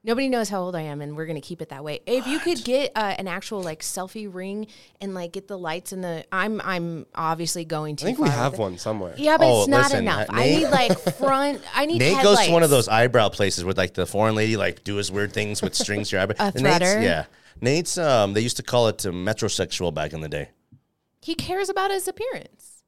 Nobody 0.10 0.28
knows 0.28 0.50
how 0.50 0.62
old 0.64 0.76
I 0.76 0.82
am, 0.82 1.02
and 1.02 1.16
we're 1.16 1.28
gonna 1.28 1.40
keep 1.40 1.62
it 1.62 1.70
that 1.70 1.84
way. 1.84 2.00
If 2.08 2.26
you 2.26 2.40
could 2.40 2.64
get 2.64 2.92
uh, 2.96 3.14
an 3.20 3.28
actual 3.28 3.62
like 3.62 3.82
selfie 3.82 4.28
ring 4.34 4.66
and 5.00 5.14
like 5.14 5.34
get 5.34 5.48
the 5.48 5.56
lights 5.58 5.92
and 5.92 6.04
the, 6.04 6.26
I'm 6.32 6.60
I'm 6.64 7.06
obviously 7.14 7.64
going 7.64 7.96
to. 7.98 8.06
I 8.06 8.08
think 8.08 8.18
we 8.18 8.28
have 8.30 8.58
one 8.58 8.80
somewhere. 8.80 9.14
Yeah, 9.18 9.38
but 9.38 9.46
Oh, 9.48 9.60
it's 9.60 9.68
not 9.68 9.84
listen, 9.84 10.00
enough. 10.00 10.28
uh, 10.30 10.34
I 10.34 10.46
need 10.46 10.68
like 10.70 10.98
front. 11.16 11.62
I 11.76 11.86
need. 11.86 12.00
Nate 12.00 12.16
headlights. 12.16 12.40
goes 12.40 12.48
to 12.48 12.54
one 12.54 12.64
of 12.64 12.72
those 12.72 12.88
eyebrow 12.88 13.30
places 13.30 13.64
where 13.64 13.76
like 13.76 13.94
the 13.94 14.08
foreign 14.08 14.34
lady 14.34 14.58
like 14.58 14.84
do 14.84 14.96
his 14.96 15.12
weird 15.12 15.32
things 15.32 15.62
with 15.62 15.76
strings 15.76 16.10
to 16.10 16.16
your 16.16 16.24
eyebrow. 16.24 16.36
A 16.40 16.52
And 16.56 16.64
Nate's- 16.64 17.04
yeah. 17.04 17.26
Nate's 17.62 17.98
um 18.00 18.34
they 18.34 18.42
used 18.42 18.58
to 18.58 18.64
call 18.64 18.88
it 18.88 19.06
uh, 19.06 19.12
metrosexual 19.12 19.94
back 19.94 20.14
in 20.14 20.22
the 20.22 20.30
day. 20.30 20.50
He 21.22 21.36
cares 21.36 21.70
about 21.70 21.92
his 21.92 22.08
appearance. 22.08 22.82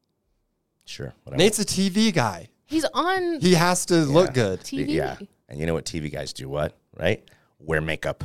Sure. 0.85 1.13
Whatever. 1.23 1.37
Nate's 1.37 1.59
a 1.59 1.65
TV 1.65 2.11
guy. 2.11 2.47
He's 2.65 2.85
on 2.95 3.39
He 3.41 3.53
has 3.53 3.85
to 3.85 3.97
look 3.97 4.33
good. 4.33 4.61
TV. 4.61 4.87
Yeah. 4.87 5.17
And 5.47 5.59
you 5.59 5.67
know 5.67 5.75
what 5.75 5.85
TV 5.85 6.11
guys 6.11 6.33
do 6.33 6.49
what? 6.49 6.75
Right? 6.97 7.23
Wear 7.59 7.81
makeup. 7.81 8.23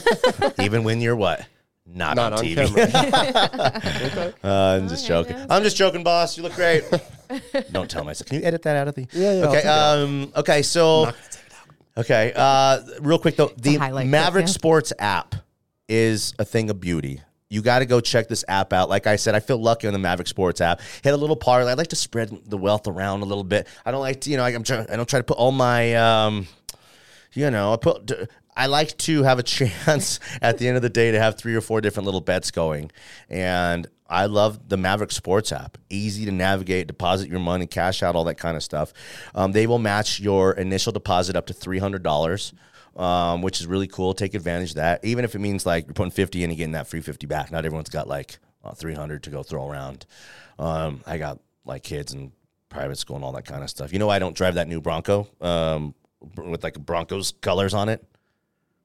Even 0.60 0.84
when 0.84 1.00
you're 1.00 1.16
what? 1.16 1.46
Not, 1.88 2.16
Not 2.16 2.32
on, 2.32 2.38
on 2.40 2.44
TV. 2.44 2.74
camera. 2.74 4.32
Uh, 4.44 4.78
I'm 4.80 4.88
just 4.88 5.06
joking. 5.06 5.36
I'm 5.48 5.62
just 5.62 5.76
joking, 5.76 6.02
boss. 6.02 6.36
You 6.36 6.42
look 6.42 6.54
great. 6.54 6.84
Don't 7.72 7.88
tell 7.90 8.04
myself. 8.04 8.28
Can 8.28 8.40
you 8.40 8.44
edit 8.46 8.62
that 8.62 8.76
out 8.76 8.88
of 8.88 8.94
the? 8.94 9.06
Yeah, 9.12 9.32
yeah, 9.32 9.44
Okay. 9.44 9.52
take 9.54 9.64
it 9.64 9.68
out. 9.68 9.98
Um. 9.98 10.32
Okay. 10.36 10.62
So. 10.62 11.12
Okay. 11.96 12.32
Uh. 12.34 12.80
Real 13.00 13.18
quick 13.18 13.36
though, 13.36 13.52
the 13.56 13.76
highlight 13.76 14.02
clip, 14.04 14.10
Maverick 14.10 14.46
yeah. 14.46 14.52
Sports 14.52 14.92
app 14.98 15.34
is 15.88 16.34
a 16.38 16.44
thing 16.44 16.70
of 16.70 16.80
beauty. 16.80 17.22
You 17.48 17.62
got 17.62 17.78
to 17.78 17.86
go 17.86 18.00
check 18.00 18.28
this 18.28 18.44
app 18.48 18.72
out. 18.72 18.88
Like 18.88 19.06
I 19.06 19.14
said, 19.16 19.36
I 19.36 19.40
feel 19.40 19.58
lucky 19.58 19.86
on 19.86 19.92
the 19.92 20.00
Maverick 20.00 20.26
Sports 20.26 20.60
app. 20.60 20.80
Hit 21.02 21.14
a 21.14 21.16
little 21.16 21.36
parlay. 21.36 21.70
I 21.70 21.74
like 21.74 21.86
to 21.88 21.96
spread 21.96 22.36
the 22.46 22.58
wealth 22.58 22.88
around 22.88 23.22
a 23.22 23.24
little 23.24 23.44
bit. 23.44 23.68
I 23.84 23.92
don't 23.92 24.00
like 24.00 24.22
to, 24.22 24.30
you 24.30 24.36
know, 24.36 24.42
I'm 24.44 24.64
trying, 24.64 24.90
I 24.90 24.96
don't 24.96 25.08
try 25.08 25.20
to 25.20 25.24
put 25.24 25.36
all 25.36 25.52
my, 25.52 25.94
um, 25.94 26.48
you 27.36 27.50
know, 27.50 27.72
I 27.72 27.76
put. 27.76 28.12
I 28.56 28.66
like 28.66 28.96
to 28.98 29.22
have 29.22 29.38
a 29.38 29.42
chance 29.42 30.18
at 30.42 30.58
the 30.58 30.66
end 30.66 30.76
of 30.76 30.82
the 30.82 30.88
day 30.88 31.10
to 31.10 31.20
have 31.20 31.36
three 31.36 31.54
or 31.54 31.60
four 31.60 31.80
different 31.82 32.06
little 32.06 32.22
bets 32.22 32.50
going, 32.50 32.90
and 33.28 33.86
I 34.08 34.26
love 34.26 34.68
the 34.68 34.76
Maverick 34.76 35.12
Sports 35.12 35.52
app. 35.52 35.76
Easy 35.90 36.24
to 36.24 36.32
navigate, 36.32 36.86
deposit 36.86 37.28
your 37.28 37.40
money, 37.40 37.66
cash 37.66 38.02
out, 38.02 38.16
all 38.16 38.24
that 38.24 38.36
kind 38.38 38.56
of 38.56 38.62
stuff. 38.62 38.92
Um, 39.34 39.52
they 39.52 39.66
will 39.66 39.78
match 39.78 40.20
your 40.20 40.52
initial 40.52 40.92
deposit 40.92 41.36
up 41.36 41.46
to 41.46 41.52
three 41.52 41.78
hundred 41.78 42.02
dollars. 42.02 42.52
Um, 42.96 43.42
which 43.42 43.60
is 43.60 43.66
really 43.66 43.88
cool. 43.88 44.14
Take 44.14 44.32
advantage 44.32 44.70
of 44.70 44.76
that, 44.76 45.04
even 45.04 45.26
if 45.26 45.34
it 45.34 45.38
means 45.38 45.66
like 45.66 45.84
you're 45.84 45.92
putting 45.92 46.12
fifty 46.12 46.42
in 46.42 46.48
and 46.48 46.56
getting 46.56 46.72
that 46.72 46.86
free 46.86 47.02
fifty 47.02 47.26
back. 47.26 47.52
Not 47.52 47.66
everyone's 47.66 47.90
got 47.90 48.08
like 48.08 48.38
uh, 48.64 48.72
three 48.72 48.94
hundred 48.94 49.22
to 49.24 49.30
go 49.30 49.42
throw 49.42 49.68
around. 49.68 50.06
Um, 50.58 51.02
I 51.06 51.18
got 51.18 51.40
like 51.66 51.82
kids 51.82 52.14
and 52.14 52.32
private 52.70 52.96
school 52.96 53.16
and 53.16 53.24
all 53.24 53.32
that 53.32 53.44
kind 53.44 53.62
of 53.62 53.70
stuff. 53.70 53.92
You 53.92 53.98
know, 53.98 54.08
I 54.08 54.18
don't 54.18 54.34
drive 54.34 54.54
that 54.54 54.68
new 54.68 54.80
Bronco 54.80 55.28
um, 55.42 55.94
with 56.36 56.62
like 56.64 56.78
Broncos 56.78 57.32
colors 57.40 57.74
on 57.74 57.88
it 57.88 58.04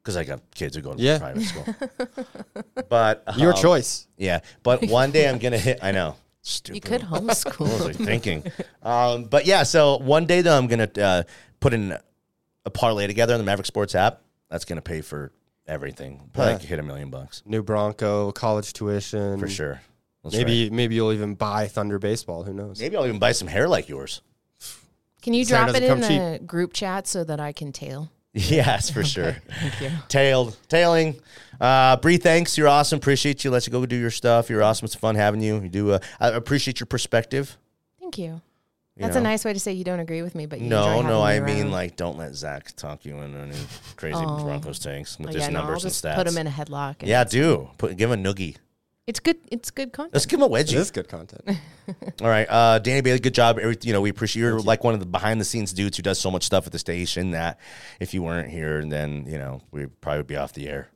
because 0.01 0.17
I 0.17 0.23
got 0.23 0.41
kids 0.55 0.75
who 0.75 0.81
go 0.81 0.93
to 0.93 1.01
Yeah. 1.01 1.19
private 1.19 1.43
school. 1.43 1.65
but 2.89 3.23
Your 3.37 3.53
um, 3.53 3.59
choice. 3.61 4.07
yeah. 4.17 4.39
But 4.63 4.83
one 4.87 5.11
day 5.11 5.27
I'm 5.29 5.37
gonna 5.37 5.57
hit. 5.57 5.79
I 5.81 5.91
know. 5.91 6.15
Stupid. 6.43 6.75
You 6.75 6.81
could 6.81 7.01
homeschool. 7.01 7.59
What 7.59 7.87
was 7.87 7.97
homeschool. 7.97 8.01
I 8.01 8.05
thinking? 8.05 8.43
um, 8.81 9.25
but 9.25 9.45
yeah, 9.45 9.63
so 9.63 9.97
one 9.97 10.25
day 10.25 10.41
though, 10.41 10.57
I'm 10.57 10.67
gonna 10.67 10.89
uh, 10.99 11.23
put 11.59 11.73
in 11.73 11.97
a 12.65 12.69
parlay 12.69 13.07
together 13.07 13.33
on 13.33 13.39
the 13.39 13.45
Maverick 13.45 13.67
Sports 13.67 13.93
app. 13.95 14.21
That's 14.49 14.65
gonna 14.65 14.81
pay 14.81 15.01
for 15.01 15.31
everything. 15.67 16.29
Probably 16.33 16.53
Yeah. 16.53 16.59
hit 16.59 16.79
a 16.79 16.83
million 16.83 17.09
bucks 17.09 17.43
New 17.45 17.61
Bronco, 17.63 18.31
college 18.31 18.73
tuition. 18.73 19.39
for 19.39 19.47
sure. 19.47 19.81
That's 20.23 20.35
maybe 20.35 20.63
right. 20.65 20.71
maybe 20.71 20.95
you'll 20.95 21.13
even 21.13 21.35
buy 21.35 21.67
Thunder 21.67 21.97
baseball. 21.99 22.43
Who 22.43 22.53
knows? 22.53 22.79
maybe 22.79 22.95
I'll 22.97 23.05
even 23.07 23.19
buy 23.19 23.31
some 23.31 23.47
hair 23.47 23.67
like 23.67 23.87
yours. 23.89 24.21
Can 25.21 25.33
you 25.33 25.45
drop 25.45 25.69
it 25.69 25.83
in 25.83 25.89
come 25.89 26.01
the 26.01 26.39
group 26.45 26.73
chat 26.73 27.07
so 27.07 27.23
that 27.23 27.39
I 27.39 27.51
can 27.51 27.71
tail? 27.71 28.09
Yes, 28.33 28.89
for 28.89 29.03
sure. 29.03 29.35
Thank 29.59 29.81
you. 29.81 29.91
Tailed, 30.07 30.55
tailing. 30.69 31.19
Uh, 31.59 31.97
Bree, 31.97 32.15
thanks. 32.15 32.57
You're 32.57 32.69
awesome. 32.69 32.95
Appreciate 32.97 33.43
you. 33.43 33.51
Let 33.51 33.67
you 33.67 33.71
go 33.71 33.85
do 33.85 33.97
your 33.97 34.09
stuff. 34.09 34.49
You're 34.49 34.63
awesome. 34.63 34.85
It's 34.85 34.95
fun 34.95 35.15
having 35.15 35.41
you. 35.41 35.59
You 35.59 35.67
do. 35.67 35.91
Uh, 35.91 35.99
I 36.17 36.29
appreciate 36.29 36.79
your 36.79 36.87
perspective. 36.87 37.57
Thank 37.99 38.17
you. 38.17 38.41
You 38.95 39.01
That's 39.03 39.15
know? 39.15 39.19
a 39.21 39.23
nice 39.23 39.43
way 39.43 39.51
to 39.51 39.59
say 39.59 39.73
you 39.73 39.83
don't 39.83 39.99
agree 39.99 40.21
with 40.21 40.33
me, 40.35 40.45
but 40.45 40.61
you 40.61 40.67
No, 40.69 41.01
no, 41.01 41.07
no, 41.09 41.21
I 41.23 41.39
me 41.41 41.55
mean 41.55 41.71
like 41.71 41.97
don't 41.97 42.17
let 42.17 42.33
Zach 42.35 42.73
talk 42.77 43.03
you 43.03 43.17
into 43.17 43.37
any 43.37 43.55
crazy 43.97 44.15
Oh. 44.17 44.43
Broncos 44.43 44.79
tanks 44.79 45.17
with 45.19 45.27
Oh, 45.29 45.31
his 45.33 45.41
yeah, 45.41 45.49
no, 45.49 45.59
I'll 45.59 45.65
numbers 45.65 45.83
and 45.85 45.93
stats. 45.93 46.15
put 46.15 46.27
him 46.27 46.37
in 46.37 46.47
a 46.47 46.49
headlock. 46.51 46.97
and 47.01 47.09
yeah, 47.09 47.23
do 47.25 47.69
put 47.77 47.97
give 47.97 48.11
him 48.11 48.25
a 48.25 48.33
noogie. 48.33 48.55
It's 49.07 49.19
good. 49.19 49.37
It's 49.51 49.71
good 49.71 49.91
content. 49.93 50.13
Let's 50.13 50.25
give 50.25 50.39
him 50.39 50.43
a 50.43 50.55
It 50.55 50.67
wedgie. 50.67 50.75
is 50.75 50.91
good 50.91 51.07
content. 51.07 51.43
All 52.21 52.27
right, 52.29 52.47
uh, 52.49 52.79
Danny 52.79 53.01
Bailey, 53.01 53.19
good 53.19 53.33
job. 53.33 53.59
Every, 53.59 53.77
you 53.81 53.93
know, 53.93 54.01
we 54.01 54.09
appreciate 54.09 54.41
you're 54.41 54.59
like 54.59 54.83
one 54.83 54.93
of 54.93 54.99
the 54.99 55.05
behind 55.05 55.41
the 55.41 55.45
scenes 55.45 55.73
dudes 55.73 55.97
who 55.97 56.03
does 56.03 56.19
so 56.19 56.29
much 56.31 56.43
stuff 56.43 56.65
at 56.65 56.71
the 56.71 56.79
station 56.79 57.31
that 57.31 57.59
if 57.99 58.13
you 58.13 58.21
weren't 58.23 58.49
here, 58.49 58.83
then 58.85 59.25
you 59.27 59.37
know 59.37 59.61
we 59.71 59.85
probably 59.87 59.87
would 59.87 60.01
probably 60.01 60.23
be 60.23 60.37
off 60.37 60.53
the 60.53 60.69
air. 60.69 60.89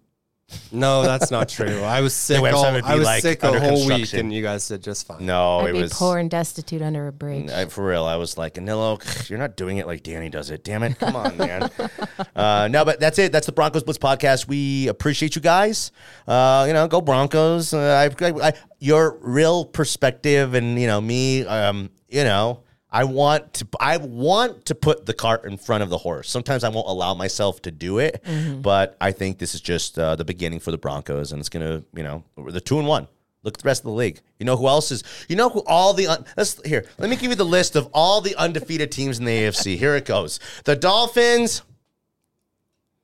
No, 0.71 1.03
that's 1.03 1.31
not 1.31 1.49
true. 1.49 1.81
I 1.83 2.01
was 2.01 2.13
sick. 2.13 2.39
website 2.41 2.53
all, 2.53 2.71
would 2.73 2.83
be, 2.83 2.89
I 2.89 2.95
was 2.95 3.05
like, 3.05 3.21
sick 3.21 3.43
a 3.43 3.47
under 3.47 3.59
whole 3.59 3.71
week, 3.71 3.87
construction. 3.87 4.19
and 4.19 4.33
you 4.33 4.43
guys 4.43 4.67
did 4.67 4.83
just 4.83 5.07
fine. 5.07 5.25
No, 5.25 5.59
I'd 5.59 5.69
it 5.69 5.73
be 5.73 5.81
was 5.81 5.93
poor 5.93 6.17
and 6.17 6.29
destitute 6.29 6.81
under 6.81 7.07
a 7.07 7.11
bridge. 7.11 7.49
I, 7.49 7.65
for 7.65 7.85
real. 7.87 8.05
I 8.05 8.17
was 8.17 8.37
like, 8.37 8.55
Anillo, 8.55 9.29
you're 9.29 9.39
not 9.39 9.57
doing 9.57 9.77
it 9.77 9.87
like 9.87 10.03
Danny 10.03 10.29
does 10.29 10.51
it. 10.51 10.63
Damn 10.63 10.83
it, 10.83 10.99
come 10.99 11.15
on, 11.15 11.37
man. 11.37 11.69
uh, 12.35 12.67
no, 12.69 12.85
but 12.85 12.99
that's 12.99 13.17
it. 13.17 13.31
That's 13.31 13.47
the 13.47 13.51
Broncos 13.51 13.83
Blitz 13.83 13.97
podcast. 13.97 14.47
We 14.47 14.87
appreciate 14.87 15.35
you 15.35 15.41
guys. 15.41 15.91
Uh, 16.27 16.65
you 16.67 16.73
know, 16.73 16.87
go 16.87 17.01
Broncos. 17.01 17.73
Uh, 17.73 18.09
I, 18.21 18.25
I, 18.25 18.49
I, 18.49 18.53
your 18.79 19.17
real 19.21 19.65
perspective, 19.65 20.53
and 20.53 20.79
you 20.79 20.87
know 20.87 21.01
me. 21.01 21.45
Um, 21.45 21.89
you 22.09 22.23
know. 22.23 22.61
I 22.95 23.03
want 23.03 23.55
to 23.55 23.67
I 23.77 23.97
want 23.97 24.63
to 24.67 24.73
put 24.73 25.05
the 25.05 25.13
cart 25.13 25.43
in 25.43 25.57
front 25.57 25.83
of 25.83 25.89
the 25.89 25.97
horse. 25.97 26.29
Sometimes 26.29 26.63
I 26.63 26.69
won't 26.69 26.87
allow 26.87 27.13
myself 27.13 27.61
to 27.63 27.71
do 27.71 27.99
it, 27.99 28.23
but 28.61 28.95
I 29.01 29.11
think 29.11 29.37
this 29.37 29.53
is 29.53 29.59
just 29.59 29.99
uh, 29.99 30.15
the 30.15 30.23
beginning 30.23 30.61
for 30.61 30.71
the 30.71 30.77
Broncos, 30.77 31.33
and 31.33 31.41
it's 31.41 31.49
gonna, 31.49 31.83
you 31.93 32.03
know, 32.03 32.23
the 32.37 32.61
two 32.61 32.79
and 32.79 32.87
one. 32.87 33.09
Look 33.43 33.55
at 33.55 33.63
the 33.63 33.67
rest 33.67 33.81
of 33.81 33.87
the 33.87 33.97
league. 33.97 34.21
You 34.39 34.45
know 34.45 34.55
who 34.55 34.69
else 34.69 34.91
is? 34.91 35.03
You 35.27 35.35
know 35.35 35.49
who 35.49 35.61
all 35.67 35.93
the 35.93 36.07
un- 36.07 36.25
let's 36.37 36.65
here. 36.65 36.85
Let 36.97 37.09
me 37.09 37.17
give 37.17 37.31
you 37.31 37.35
the 37.35 37.43
list 37.43 37.75
of 37.75 37.89
all 37.93 38.21
the 38.21 38.33
undefeated 38.37 38.93
teams 38.93 39.19
in 39.19 39.25
the 39.25 39.31
AFC. 39.31 39.77
Here 39.77 39.97
it 39.97 40.05
goes. 40.05 40.39
The 40.63 40.77
Dolphins. 40.77 41.63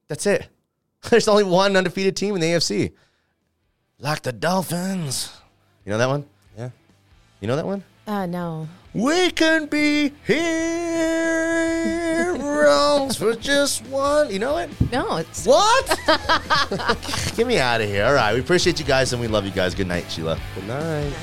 That's 0.08 0.26
it. 0.26 0.48
There's 1.10 1.28
only 1.28 1.44
one 1.44 1.76
undefeated 1.76 2.16
team 2.16 2.34
in 2.36 2.40
the 2.40 2.48
AFC. 2.48 2.94
Like 4.00 4.22
the 4.22 4.32
Dolphins. 4.32 5.38
You 5.86 5.92
know 5.92 5.98
that 5.98 6.08
one? 6.08 6.26
Yeah. 6.58 6.70
You 7.42 7.50
know 7.50 7.58
that 7.58 7.66
one? 7.66 7.84
Uh, 8.08 8.26
no. 8.26 8.68
We 8.94 9.32
can 9.32 9.68
be 9.68 10.12
heroes 10.26 10.36
for 13.16 13.36
just 13.36 13.86
one. 13.88 14.30
You 14.32 14.40
know 14.40 14.58
it? 14.58 14.70
No, 14.92 15.18
it's 15.18 15.46
What? 15.46 15.88
Get 17.38 17.48
me 17.48 17.58
out 17.60 17.80
of 17.80 17.88
here. 17.88 18.06
All 18.06 18.14
right. 18.14 18.34
We 18.34 18.42
appreciate 18.42 18.80
you 18.80 18.86
guys 18.86 19.14
and 19.14 19.22
we 19.22 19.28
love 19.28 19.46
you 19.46 19.52
guys. 19.52 19.74
Good 19.76 19.88
night, 19.88 20.12
Sheila. 20.12 20.38
Good 20.56 20.68
night. 20.68 21.14